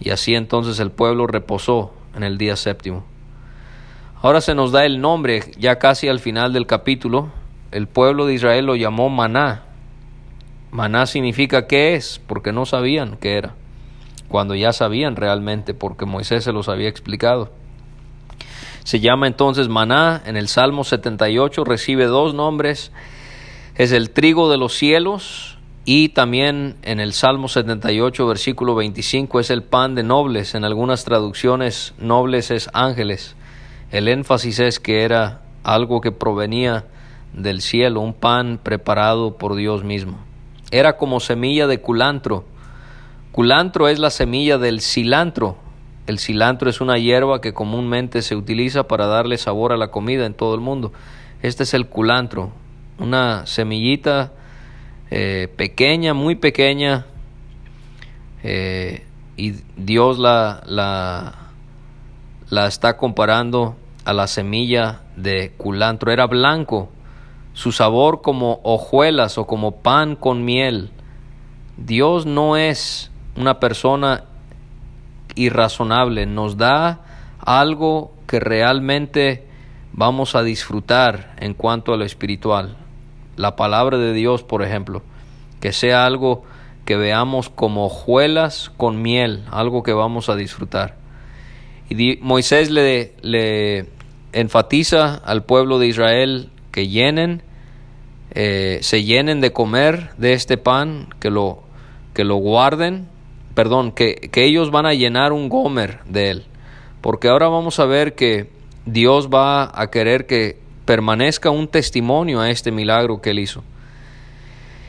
Y 0.00 0.10
así 0.10 0.34
entonces 0.34 0.80
el 0.80 0.90
pueblo 0.90 1.26
reposó 1.26 1.92
en 2.16 2.22
el 2.22 2.38
día 2.38 2.56
séptimo. 2.56 3.04
Ahora 4.22 4.40
se 4.40 4.54
nos 4.54 4.72
da 4.72 4.84
el 4.84 5.00
nombre, 5.00 5.42
ya 5.58 5.78
casi 5.78 6.08
al 6.08 6.20
final 6.20 6.52
del 6.52 6.66
capítulo, 6.66 7.30
el 7.70 7.86
pueblo 7.86 8.26
de 8.26 8.34
Israel 8.34 8.66
lo 8.66 8.76
llamó 8.76 9.08
maná. 9.08 9.62
Maná 10.70 11.06
significa 11.06 11.66
qué 11.66 11.94
es, 11.94 12.20
porque 12.26 12.52
no 12.52 12.66
sabían 12.66 13.16
qué 13.20 13.36
era, 13.36 13.54
cuando 14.28 14.54
ya 14.54 14.72
sabían 14.72 15.16
realmente, 15.16 15.74
porque 15.74 16.04
Moisés 16.04 16.44
se 16.44 16.52
los 16.52 16.68
había 16.68 16.88
explicado. 16.88 17.50
Se 18.84 19.00
llama 19.00 19.26
entonces 19.26 19.68
maná. 19.68 20.22
En 20.26 20.36
el 20.36 20.48
Salmo 20.48 20.84
78 20.84 21.64
recibe 21.64 22.06
dos 22.06 22.34
nombres. 22.34 22.92
Es 23.74 23.92
el 23.92 24.10
trigo 24.10 24.50
de 24.50 24.58
los 24.58 24.74
cielos 24.74 25.58
y 25.84 26.10
también 26.10 26.76
en 26.82 27.00
el 27.00 27.12
Salmo 27.12 27.48
78 27.48 28.26
versículo 28.26 28.74
25 28.74 29.40
es 29.40 29.50
el 29.50 29.62
pan 29.62 29.94
de 29.94 30.02
nobles. 30.02 30.54
En 30.54 30.64
algunas 30.64 31.04
traducciones 31.04 31.94
nobles 31.98 32.50
es 32.50 32.68
ángeles. 32.72 33.36
El 33.90 34.08
énfasis 34.08 34.60
es 34.60 34.80
que 34.80 35.02
era 35.02 35.42
algo 35.64 36.00
que 36.00 36.12
provenía 36.12 36.84
del 37.32 37.60
cielo, 37.60 38.00
un 38.00 38.14
pan 38.14 38.58
preparado 38.62 39.36
por 39.36 39.54
Dios 39.54 39.84
mismo. 39.84 40.18
Era 40.70 40.96
como 40.96 41.20
semilla 41.20 41.66
de 41.66 41.80
culantro. 41.80 42.44
Culantro 43.32 43.88
es 43.88 43.98
la 43.98 44.10
semilla 44.10 44.58
del 44.58 44.80
cilantro, 44.80 45.56
el 46.06 46.18
cilantro 46.18 46.70
es 46.70 46.80
una 46.80 46.98
hierba 46.98 47.40
que 47.40 47.52
comúnmente 47.52 48.22
se 48.22 48.36
utiliza 48.36 48.88
para 48.88 49.06
darle 49.06 49.38
sabor 49.38 49.72
a 49.72 49.76
la 49.76 49.90
comida 49.90 50.26
en 50.26 50.34
todo 50.34 50.54
el 50.54 50.60
mundo. 50.60 50.92
Este 51.42 51.62
es 51.62 51.74
el 51.74 51.86
culantro, 51.86 52.50
una 52.98 53.46
semillita 53.46 54.32
eh, 55.10 55.48
pequeña, 55.56 56.14
muy 56.14 56.34
pequeña, 56.34 57.06
eh, 58.42 59.04
y 59.36 59.54
Dios 59.76 60.18
la, 60.18 60.62
la, 60.66 61.50
la 62.48 62.66
está 62.66 62.96
comparando 62.96 63.76
a 64.04 64.12
la 64.12 64.26
semilla 64.26 65.02
de 65.16 65.52
culantro. 65.56 66.12
Era 66.12 66.26
blanco, 66.26 66.90
su 67.52 67.72
sabor 67.72 68.22
como 68.22 68.60
hojuelas 68.62 69.38
o 69.38 69.46
como 69.46 69.76
pan 69.76 70.16
con 70.16 70.44
miel. 70.44 70.90
Dios 71.76 72.26
no 72.26 72.56
es 72.56 73.10
una 73.36 73.60
persona 73.60 74.24
irrazonable, 75.40 76.26
nos 76.26 76.56
da 76.56 77.00
algo 77.38 78.12
que 78.26 78.40
realmente 78.40 79.46
vamos 79.92 80.34
a 80.34 80.42
disfrutar 80.42 81.34
en 81.38 81.54
cuanto 81.54 81.92
a 81.92 81.96
lo 81.96 82.04
espiritual. 82.04 82.76
La 83.36 83.56
palabra 83.56 83.98
de 83.98 84.12
Dios, 84.12 84.42
por 84.42 84.62
ejemplo, 84.62 85.02
que 85.60 85.72
sea 85.72 86.04
algo 86.04 86.44
que 86.84 86.96
veamos 86.96 87.48
como 87.48 87.86
hojuelas 87.86 88.70
con 88.76 89.00
miel, 89.02 89.44
algo 89.50 89.82
que 89.82 89.92
vamos 89.92 90.28
a 90.28 90.36
disfrutar. 90.36 90.96
Y 91.88 92.18
Moisés 92.20 92.70
le, 92.70 93.14
le 93.22 93.86
enfatiza 94.32 95.14
al 95.14 95.44
pueblo 95.44 95.78
de 95.78 95.88
Israel 95.88 96.50
que 96.70 96.88
llenen, 96.88 97.42
eh, 98.32 98.78
se 98.82 99.02
llenen 99.02 99.40
de 99.40 99.52
comer 99.52 100.10
de 100.16 100.34
este 100.34 100.56
pan, 100.56 101.08
que 101.18 101.30
lo, 101.30 101.62
que 102.14 102.24
lo 102.24 102.36
guarden 102.36 103.08
perdón, 103.54 103.92
que, 103.92 104.30
ellos 104.34 104.70
van 104.70 104.86
a 104.86 104.94
llenar 104.94 105.32
un 105.32 105.48
Gomer 105.48 106.00
de 106.04 106.30
él. 106.30 106.44
Porque 107.00 107.28
ahora 107.28 107.48
vamos 107.48 107.78
a 107.80 107.86
ver 107.86 108.14
que 108.14 108.50
Dios 108.86 109.28
va 109.28 109.70
a 109.74 109.90
querer 109.90 110.26
que 110.26 110.58
permanezca 110.84 111.50
un 111.50 111.68
testimonio 111.68 112.40
a 112.40 112.50
este 112.50 112.70
milagro 112.70 113.20
que 113.20 113.30
él 113.30 113.38
hizo. 113.38 113.62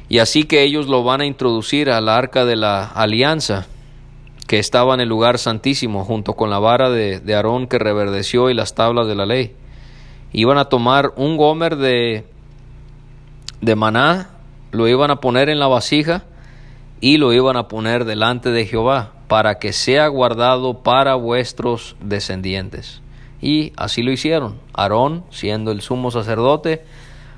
Y 0.10 0.20
así 0.20 0.44
que 0.44 0.64
ellos 0.64 0.88
lo 0.88 1.04
van 1.04 1.22
a 1.22 1.26
introducir 1.26 1.90
al 1.90 2.10
arca 2.10 2.44
de 2.44 2.58
la 2.58 2.84
alianza, 2.84 3.68
que 4.48 4.60
estaba 4.60 4.94
en 4.94 5.00
el 5.00 5.08
lugar 5.08 5.38
santísimo, 5.38 6.04
junto 6.04 6.34
con 6.34 6.50
la 6.50 6.60
vara 6.60 6.90
de, 6.90 7.22
de 7.22 7.36
Aarón 7.36 7.68
que 7.68 7.80
reverdeció 7.80 8.50
y 8.50 8.54
las 8.54 8.76
tablas 8.76 9.08
de 9.08 9.16
la 9.16 9.26
ley. 9.26 9.56
Iban 10.34 10.58
a 10.58 10.66
tomar 10.66 11.14
un 11.16 11.38
gomer 11.38 11.78
de, 11.78 12.26
de 13.62 13.76
maná, 13.76 14.32
lo 14.72 14.90
iban 14.90 15.12
a 15.12 15.22
poner 15.22 15.48
en 15.50 15.60
la 15.60 15.68
vasija 15.68 16.26
y 17.02 17.18
lo 17.18 17.34
iban 17.34 17.58
a 17.58 17.68
poner 17.68 18.06
delante 18.06 18.52
de 18.52 18.66
Jehová 18.68 19.14
para 19.28 19.58
que 19.58 19.74
sea 19.74 20.08
guardado 20.08 20.84
para 20.84 21.16
vuestros 21.16 21.96
descendientes. 22.00 23.02
Y 23.42 23.74
así 23.76 24.04
lo 24.04 24.12
hicieron. 24.12 24.60
Aarón, 24.74 25.24
siendo 25.32 25.72
el 25.72 25.82
sumo 25.82 26.12
sacerdote, 26.12 26.86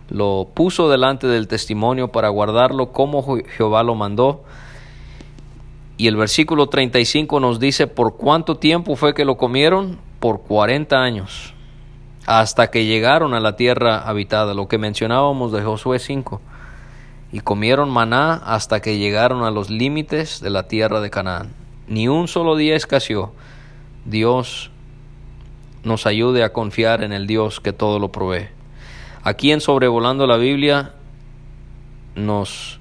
lo 0.10 0.50
puso 0.54 0.90
delante 0.90 1.28
del 1.28 1.48
testimonio 1.48 2.10
para 2.10 2.28
guardarlo 2.28 2.92
como 2.92 3.38
Jehová 3.56 3.84
lo 3.84 3.96
mandó. 3.96 4.44
Y 5.96 6.08
el 6.08 6.18
versículo 6.18 6.68
35 6.68 7.40
nos 7.40 7.60
dice 7.60 7.88
por 7.88 8.18
cuánto 8.18 8.58
tiempo 8.58 8.98
fue 8.98 9.14
que 9.14 9.24
lo 9.24 9.38
comieron, 9.38 9.98
por 10.20 10.42
40 10.42 10.98
años, 10.98 11.54
hasta 12.26 12.70
que 12.70 12.86
llegaron 12.86 13.34
a 13.34 13.40
la 13.40 13.56
tierra 13.56 14.00
habitada, 14.00 14.54
lo 14.54 14.68
que 14.68 14.78
mencionábamos 14.78 15.52
de 15.54 15.62
Josué 15.62 16.00
5 16.00 16.42
y 17.34 17.40
comieron 17.40 17.90
maná 17.90 18.36
hasta 18.46 18.80
que 18.80 19.00
llegaron 19.00 19.44
a 19.44 19.50
los 19.50 19.72
límites 19.72 20.40
de 20.40 20.52
la 20.52 20.68
tierra 20.68 21.02
de 21.02 21.10
Canaán. 21.10 21.52
Ni 21.88 22.08
un 22.08 22.28
solo 22.28 22.56
día 22.56 22.76
escaseó. 22.76 23.34
Dios 24.06 24.70
nos 25.84 26.06
ayude 26.06 26.44
a 26.44 26.54
confiar 26.54 27.04
en 27.04 27.12
el 27.12 27.26
Dios 27.26 27.60
que 27.60 27.74
todo 27.74 27.98
lo 27.98 28.12
provee. 28.12 28.50
Aquí 29.24 29.52
en 29.52 29.62
Sobrevolando 29.62 30.28
la 30.28 30.38
Biblia 30.38 30.94
nos 32.14 32.80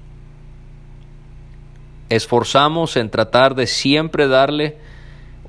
esforzamos 2.09 2.95
en 2.95 3.09
tratar 3.09 3.55
de 3.55 3.65
siempre 3.65 4.27
darle 4.27 4.77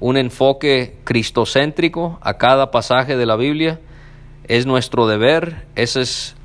un 0.00 0.16
enfoque 0.16 0.96
cristocéntrico 1.04 2.18
a 2.22 2.38
cada 2.38 2.70
pasaje 2.70 3.18
de 3.18 3.26
la 3.26 3.36
Biblia. 3.36 3.80
Es 4.48 4.64
nuestro 4.64 5.06
deber, 5.06 5.66
ese 5.74 6.00
es 6.00 6.36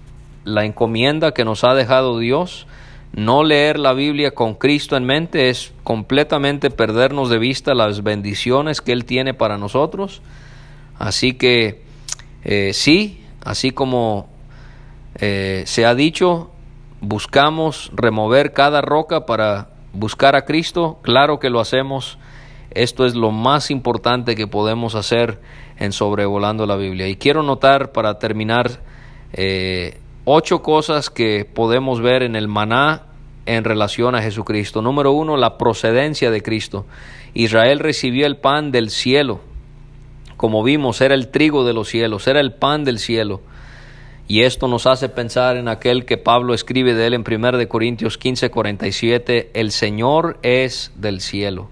la 0.54 0.66
encomienda 0.66 1.34
que 1.34 1.46
nos 1.46 1.64
ha 1.64 1.74
dejado 1.74 2.20
Dios. 2.20 2.68
No 3.14 3.44
leer 3.44 3.80
la 3.80 3.94
Biblia 3.94 4.32
con 4.32 4.54
Cristo 4.54 4.96
en 4.96 5.06
mente 5.06 5.50
es 5.50 5.74
completamente 5.84 6.70
perdernos 6.70 7.30
de 7.30 7.40
vista 7.40 7.74
las 7.74 8.04
bendiciones 8.04 8.82
que 8.82 8.92
Él 8.92 9.06
tiene 9.06 9.34
para 9.34 9.58
nosotros. 9.58 10.22
Así 10.98 11.34
que 11.34 11.82
eh, 12.44 12.72
sí, 12.74 13.24
así 13.44 13.72
como 13.72 14.30
eh, 15.16 15.64
se 15.66 15.86
ha 15.86 15.96
dicho, 15.96 16.52
buscamos 17.02 17.92
remover 17.96 18.54
cada 18.54 18.82
roca 18.82 19.26
para 19.26 19.70
buscar 19.94 20.36
a 20.36 20.46
Cristo, 20.46 21.00
claro 21.02 21.40
que 21.40 21.50
lo 21.50 21.60
hacemos. 21.60 22.18
Esto 22.72 23.06
es 23.06 23.16
lo 23.16 23.32
más 23.32 23.72
importante 23.72 24.36
que 24.36 24.46
podemos 24.46 24.94
hacer 24.94 25.40
en 25.80 25.92
sobrevolando 25.92 26.66
la 26.68 26.76
Biblia. 26.76 27.08
Y 27.08 27.16
quiero 27.16 27.42
notar 27.42 27.92
para 27.92 28.20
terminar 28.20 28.80
eh, 29.34 30.00
ocho 30.32 30.62
cosas 30.62 31.10
que 31.10 31.44
podemos 31.44 32.02
ver 32.02 32.22
en 32.22 32.36
el 32.36 32.48
maná 32.48 33.06
en 33.48 33.64
relación 33.64 34.14
a 34.14 34.22
Jesucristo. 34.22 34.84
Número 34.84 35.12
uno, 35.12 35.38
la 35.38 35.58
procedencia 35.58 36.30
de 36.30 36.44
Cristo. 36.44 36.86
Israel 37.34 37.80
recibió 37.80 38.28
el 38.28 38.38
pan 38.38 38.72
del 38.72 38.92
cielo. 38.92 39.40
Como 40.38 40.62
vimos, 40.62 41.02
era 41.02 41.16
el 41.16 41.30
trigo 41.30 41.66
de 41.66 41.74
los 41.74 41.88
cielos, 41.88 42.28
era 42.28 42.42
el 42.42 42.54
pan 42.54 42.84
del 42.84 43.00
cielo. 43.00 43.42
Y 44.28 44.44
esto 44.44 44.68
nos 44.68 44.86
hace 44.86 45.10
pensar 45.10 45.58
en 45.58 45.68
aquel 45.68 46.06
que 46.06 46.18
Pablo 46.18 46.54
escribe 46.54 46.94
de 46.94 47.08
él 47.08 47.16
en 47.16 47.24
1 47.28 47.58
de 47.58 47.68
Corintios 47.68 48.20
15, 48.20 48.52
47, 48.52 49.50
el 49.56 49.72
Señor 49.72 50.38
es 50.44 50.92
del 50.96 51.22
cielo. 51.22 51.70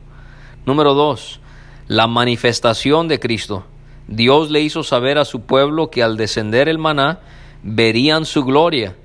Número 0.65 0.95
dos, 0.95 1.41
la 1.87 2.07
manifestación 2.07 3.07
de 3.07 3.19
Cristo. 3.19 3.65
Dios 4.07 4.49
le 4.49 4.61
hizo 4.61 4.81
saber 4.81 5.19
a 5.19 5.25
su 5.25 5.41
pueblo 5.41 5.91
que 5.91 6.01
al 6.01 6.17
descender 6.17 6.67
el 6.67 6.79
maná 6.79 7.19
verían 7.67 8.25
su 8.25 8.43
gloria. 8.43 8.95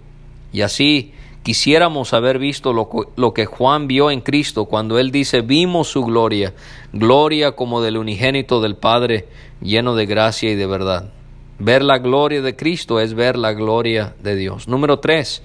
Y 0.52 0.62
así 0.62 1.12
quisiéramos 1.42 2.14
haber 2.14 2.38
visto 2.38 2.72
lo, 2.72 3.34
que 3.34 3.46
Juan 3.46 3.88
vio 3.88 4.10
en 4.10 4.20
Cristo 4.20 4.66
cuando 4.66 4.98
él 4.98 5.10
dice, 5.10 5.40
vimos 5.40 5.88
su 5.88 6.04
gloria, 6.04 6.54
gloria 6.92 7.52
como 7.52 7.82
del 7.82 7.96
unigénito 7.96 8.60
del 8.60 8.76
Padre, 8.76 9.26
lleno 9.60 9.96
de 9.96 10.06
gracia 10.06 10.50
y 10.50 10.54
de 10.54 10.66
verdad. 10.66 11.10
Ver 11.58 11.82
la 11.82 11.98
gloria 11.98 12.40
de 12.40 12.56
Cristo 12.56 13.00
es 13.00 13.14
ver 13.14 13.36
la 13.36 13.52
gloria 13.52 14.14
de 14.22 14.36
Dios. 14.36 14.68
Número 14.68 15.00
tres, 15.00 15.42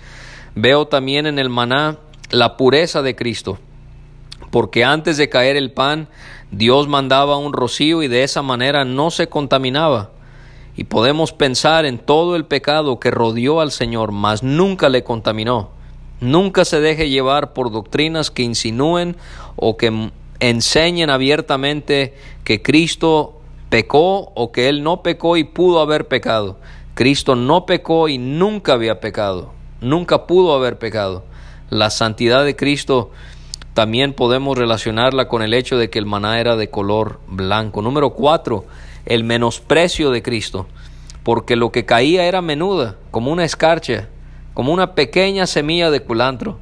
veo 0.56 0.88
también 0.88 1.26
en 1.26 1.40
el 1.40 1.50
maná 1.50 1.98
la 2.30 2.56
pureza 2.58 3.02
de 3.02 3.16
Cristo, 3.16 3.58
porque 4.52 4.84
antes 4.84 5.18
de 5.18 5.30
caer 5.30 5.56
el 5.56 5.72
pan, 5.72 6.08
Dios 6.52 6.88
mandaba 6.88 7.38
un 7.38 7.54
rocío 7.54 8.04
y 8.04 8.08
de 8.08 8.24
esa 8.24 8.42
manera 8.42 8.86
no 8.86 9.10
se 9.10 9.28
contaminaba. 9.28 10.12
Y 10.78 10.86
podemos 10.86 11.34
pensar 11.34 11.86
en 11.86 11.98
todo 11.98 12.36
el 12.36 12.46
pecado 12.46 13.00
que 13.00 13.12
rodeó 13.12 13.60
al 13.60 13.72
Señor, 13.72 14.12
mas 14.12 14.44
nunca 14.44 14.88
le 14.88 15.04
contaminó. 15.04 15.72
Nunca 16.22 16.66
se 16.66 16.80
deje 16.80 17.10
llevar 17.10 17.54
por 17.54 17.72
doctrinas 17.72 18.32
que 18.32 18.44
insinúen 18.44 19.18
o 19.56 19.76
que 19.76 20.12
enseñen 20.40 21.10
abiertamente 21.10 22.16
que 22.44 22.62
Cristo 22.62 23.42
pecó 23.70 24.32
o 24.36 24.52
que 24.52 24.70
él 24.70 24.84
no 24.84 25.02
pecó 25.04 25.36
y 25.38 25.44
pudo 25.44 25.80
haber 25.80 26.08
pecado. 26.08 26.58
Cristo 26.94 27.36
no 27.36 27.66
pecó 27.66 28.08
y 28.08 28.18
nunca 28.18 28.74
había 28.74 29.00
pecado, 29.00 29.52
nunca 29.82 30.26
pudo 30.26 30.56
haber 30.56 30.80
pecado. 30.80 31.24
La 31.70 31.90
santidad 31.90 32.46
de 32.46 32.56
Cristo 32.56 33.12
también 33.74 34.14
podemos 34.14 34.58
relacionarla 34.58 35.28
con 35.28 35.44
el 35.44 35.54
hecho 35.54 35.78
de 35.78 35.90
que 35.90 36.00
el 36.00 36.08
maná 36.08 36.40
era 36.40 36.56
de 36.56 36.70
color 36.70 37.20
blanco. 37.28 37.84
Número 37.84 38.12
cuatro, 38.12 38.66
el 39.08 39.24
menosprecio 39.24 40.12
de 40.12 40.22
Cristo, 40.22 40.68
porque 41.24 41.56
lo 41.56 41.72
que 41.72 41.86
caía 41.86 42.26
era 42.26 42.42
menuda, 42.42 42.98
como 43.10 43.32
una 43.32 43.44
escarcha, 43.44 44.10
como 44.54 44.72
una 44.72 44.94
pequeña 44.94 45.48
semilla 45.48 45.90
de 45.90 46.02
culantro, 46.02 46.60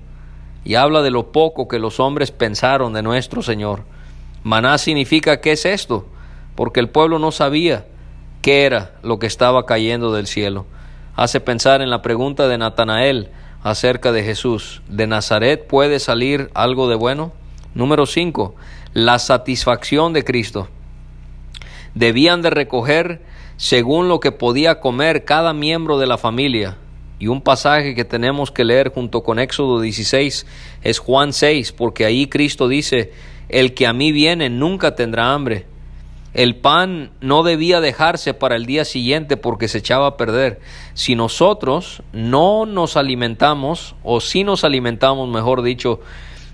y 0.63 0.75
habla 0.75 1.01
de 1.01 1.11
lo 1.11 1.31
poco 1.31 1.67
que 1.67 1.79
los 1.79 1.99
hombres 1.99 2.31
pensaron 2.31 2.93
de 2.93 3.03
nuestro 3.03 3.41
Señor. 3.41 3.83
Maná 4.43 4.77
significa 4.77 5.41
¿qué 5.41 5.51
es 5.51 5.65
esto? 5.65 6.07
porque 6.55 6.79
el 6.79 6.89
pueblo 6.89 7.19
no 7.19 7.31
sabía 7.31 7.85
qué 8.41 8.63
era 8.63 8.93
lo 9.03 9.19
que 9.19 9.27
estaba 9.27 9.65
cayendo 9.65 10.13
del 10.13 10.27
cielo. 10.27 10.65
Hace 11.15 11.39
pensar 11.39 11.81
en 11.81 11.89
la 11.89 12.01
pregunta 12.01 12.47
de 12.47 12.57
Natanael 12.57 13.29
acerca 13.61 14.11
de 14.11 14.23
Jesús. 14.23 14.81
¿De 14.87 15.07
Nazaret 15.07 15.67
puede 15.67 15.99
salir 15.99 16.49
algo 16.53 16.87
de 16.87 16.95
bueno? 16.95 17.33
Número 17.73 18.05
5. 18.05 18.55
La 18.93 19.19
satisfacción 19.19 20.13
de 20.13 20.23
Cristo. 20.23 20.69
Debían 21.95 22.41
de 22.41 22.51
recoger 22.51 23.21
según 23.57 24.07
lo 24.07 24.19
que 24.19 24.31
podía 24.31 24.79
comer 24.79 25.25
cada 25.25 25.53
miembro 25.53 25.97
de 25.97 26.07
la 26.07 26.17
familia. 26.17 26.77
Y 27.17 27.27
un 27.27 27.41
pasaje 27.41 27.95
que 27.95 28.05
tenemos 28.05 28.51
que 28.51 28.65
leer 28.65 28.91
junto 28.93 29.23
con 29.23 29.39
Éxodo 29.39 29.81
16 29.81 30.45
es 30.83 30.99
Juan 30.99 31.33
6, 31.33 31.71
porque 31.71 32.05
ahí 32.05 32.27
Cristo 32.27 32.67
dice, 32.67 33.13
el 33.49 33.73
que 33.73 33.87
a 33.87 33.93
mí 33.93 34.11
viene 34.11 34.49
nunca 34.49 34.95
tendrá 34.95 35.33
hambre 35.33 35.65
el 36.35 36.57
pan 36.57 37.11
no 37.21 37.43
debía 37.43 37.79
dejarse 37.79 38.33
para 38.33 38.57
el 38.57 38.65
día 38.65 38.83
siguiente 38.83 39.37
porque 39.37 39.69
se 39.69 39.77
echaba 39.77 40.07
a 40.07 40.17
perder. 40.17 40.59
Si 40.93 41.15
nosotros 41.15 42.03
no 42.11 42.65
nos 42.65 42.97
alimentamos, 42.97 43.95
o 44.03 44.19
si 44.19 44.43
nos 44.43 44.65
alimentamos, 44.65 45.29
mejor 45.29 45.61
dicho, 45.61 46.01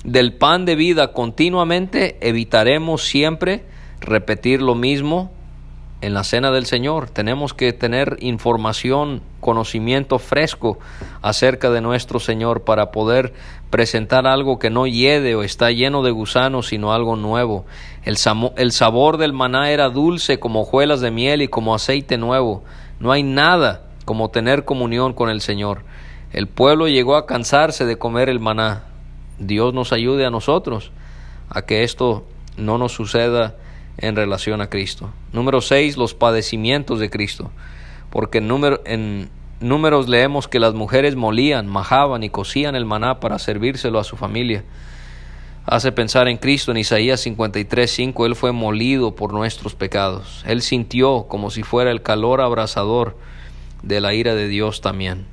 del 0.04 0.34
pan 0.34 0.66
de 0.66 0.76
vida 0.76 1.14
continuamente, 1.14 2.18
evitaremos 2.22 3.06
siempre 3.06 3.64
repetir 4.02 4.62
lo 4.62 4.76
mismo 4.76 5.32
en 6.02 6.16
la 6.16 6.24
cena 6.24 6.52
del 6.52 6.66
Señor. 6.66 7.10
Tenemos 7.10 7.54
que 7.54 7.72
tener 7.74 8.18
información, 8.20 9.22
conocimiento 9.40 10.20
fresco 10.20 10.80
acerca 11.22 11.70
de 11.70 11.82
nuestro 11.82 12.20
Señor 12.20 12.64
para 12.64 12.92
poder 12.92 13.34
presentar 13.70 14.28
algo 14.28 14.60
que 14.60 14.72
no 14.72 14.88
hiede 14.88 15.36
o 15.36 15.44
está 15.44 15.72
lleno 15.72 16.02
de 16.02 16.12
gusanos, 16.12 16.68
sino 16.68 16.92
algo 16.92 17.16
nuevo. 17.16 17.66
El, 18.04 18.18
sabor 18.18 19.18
del 19.18 19.32
maná 19.32 19.70
era 19.72 19.90
dulce 19.90 20.40
como 20.40 20.62
hojuelas 20.62 21.02
de 21.02 21.12
miel 21.12 21.44
y 21.44 21.48
como 21.48 21.76
aceite 21.76 22.18
nuevo. 22.18 22.64
No 23.00 23.12
hay 23.12 23.24
nada 23.24 23.84
como 24.06 24.30
tener 24.30 24.66
comunión 24.66 25.14
con 25.14 25.30
el 25.30 25.42
Señor. 25.42 25.84
El 26.34 26.48
pueblo 26.48 26.88
llegó 26.88 27.16
a 27.16 27.28
cansarse 27.28 27.86
de 27.86 27.98
comer 27.98 28.28
el 28.30 28.40
maná. 28.40 28.86
Dios 29.38 29.74
nos 29.74 29.94
ayude 29.94 30.26
a 30.26 30.32
nosotros 30.32 30.92
a 31.50 31.64
que 31.64 31.84
esto 31.84 32.26
no 32.58 32.78
nos 32.78 32.94
suceda 32.94 33.56
en 33.98 34.16
relación 34.16 34.62
a 34.62 34.70
Cristo. 34.70 35.12
Número 35.34 35.62
6, 35.62 35.98
los 35.98 36.14
padecimientos 36.14 37.00
de 37.00 37.10
Cristo. 37.10 37.52
Porque 38.10 38.40
en, 38.40 38.48
número, 38.48 38.82
en 38.86 39.30
números 39.60 40.10
leemos 40.10 40.48
que 40.48 40.60
las 40.60 40.74
mujeres 40.74 41.16
molían, 41.16 41.68
majaban 41.68 42.24
y 42.24 42.30
cocían 42.30 42.76
el 42.76 42.86
maná 42.86 43.20
para 43.20 43.40
servírselo 43.40 44.00
a 44.00 44.04
su 44.04 44.18
familia. 44.18 44.64
Hace 45.66 45.92
pensar 45.92 46.28
en 46.28 46.38
Cristo 46.38 46.72
en 46.72 46.78
Isaías 46.78 47.22
53, 47.22 47.90
5, 47.90 48.26
Él 48.26 48.36
fue 48.36 48.52
molido 48.52 49.16
por 49.16 49.32
nuestros 49.32 49.76
pecados. 49.76 50.44
Él 50.48 50.62
sintió 50.62 51.28
como 51.28 51.52
si 51.52 51.62
fuera 51.62 51.92
el 51.92 52.02
calor 52.02 52.42
abrasador 52.42 53.16
de 53.84 54.02
la 54.02 54.14
ira 54.14 54.34
de 54.34 54.48
Dios 54.48 54.82
también. 54.82 55.26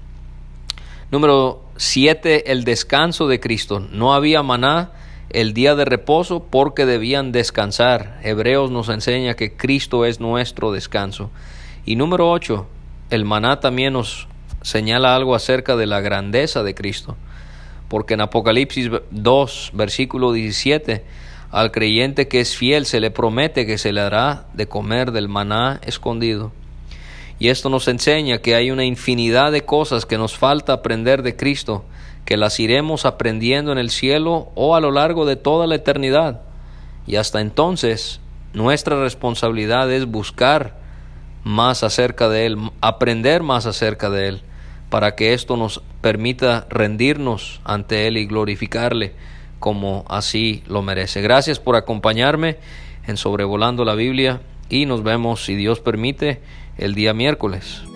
Número 1.10 1.64
7, 1.76 2.52
el 2.52 2.64
descanso 2.64 3.26
de 3.26 3.40
Cristo. 3.40 3.80
No 3.80 4.12
había 4.12 4.42
maná 4.42 4.92
el 5.30 5.52
día 5.52 5.74
de 5.74 5.84
reposo 5.84 6.42
porque 6.42 6.86
debían 6.86 7.32
descansar. 7.32 8.18
Hebreos 8.22 8.70
nos 8.70 8.88
enseña 8.88 9.34
que 9.34 9.56
Cristo 9.56 10.04
es 10.04 10.20
nuestro 10.20 10.72
descanso. 10.72 11.30
Y 11.84 11.96
número 11.96 12.30
8, 12.30 12.66
el 13.10 13.24
maná 13.24 13.60
también 13.60 13.92
nos 13.92 14.26
señala 14.62 15.14
algo 15.14 15.34
acerca 15.34 15.76
de 15.76 15.86
la 15.86 16.00
grandeza 16.00 16.62
de 16.62 16.74
Cristo. 16.74 17.16
Porque 17.88 18.14
en 18.14 18.22
Apocalipsis 18.22 18.90
2, 19.10 19.70
versículo 19.74 20.32
17, 20.32 21.04
al 21.50 21.72
creyente 21.72 22.28
que 22.28 22.40
es 22.40 22.56
fiel 22.56 22.84
se 22.84 23.00
le 23.00 23.10
promete 23.10 23.66
que 23.66 23.78
se 23.78 23.92
le 23.92 24.00
hará 24.00 24.46
de 24.52 24.66
comer 24.66 25.12
del 25.12 25.28
maná 25.28 25.80
escondido. 25.84 26.52
Y 27.38 27.48
esto 27.48 27.68
nos 27.68 27.86
enseña 27.88 28.38
que 28.38 28.54
hay 28.54 28.70
una 28.70 28.84
infinidad 28.84 29.52
de 29.52 29.64
cosas 29.64 30.04
que 30.06 30.18
nos 30.18 30.36
falta 30.36 30.72
aprender 30.72 31.22
de 31.22 31.36
Cristo 31.36 31.84
que 32.28 32.36
las 32.36 32.60
iremos 32.60 33.06
aprendiendo 33.06 33.72
en 33.72 33.78
el 33.78 33.88
cielo 33.88 34.52
o 34.54 34.76
a 34.76 34.80
lo 34.82 34.90
largo 34.90 35.24
de 35.24 35.36
toda 35.36 35.66
la 35.66 35.76
eternidad. 35.76 36.42
Y 37.06 37.16
hasta 37.16 37.40
entonces, 37.40 38.20
nuestra 38.52 39.00
responsabilidad 39.00 39.90
es 39.90 40.04
buscar 40.04 40.76
más 41.42 41.82
acerca 41.82 42.28
de 42.28 42.44
Él, 42.44 42.58
aprender 42.82 43.42
más 43.42 43.64
acerca 43.64 44.10
de 44.10 44.28
Él, 44.28 44.42
para 44.90 45.14
que 45.14 45.32
esto 45.32 45.56
nos 45.56 45.80
permita 46.02 46.66
rendirnos 46.68 47.62
ante 47.64 48.06
Él 48.06 48.18
y 48.18 48.26
glorificarle 48.26 49.14
como 49.58 50.04
así 50.06 50.62
lo 50.66 50.82
merece. 50.82 51.22
Gracias 51.22 51.58
por 51.58 51.76
acompañarme 51.76 52.58
en 53.06 53.16
Sobrevolando 53.16 53.86
la 53.86 53.94
Biblia 53.94 54.42
y 54.68 54.84
nos 54.84 55.02
vemos, 55.02 55.46
si 55.46 55.54
Dios 55.54 55.80
permite, 55.80 56.42
el 56.76 56.94
día 56.94 57.14
miércoles. 57.14 57.87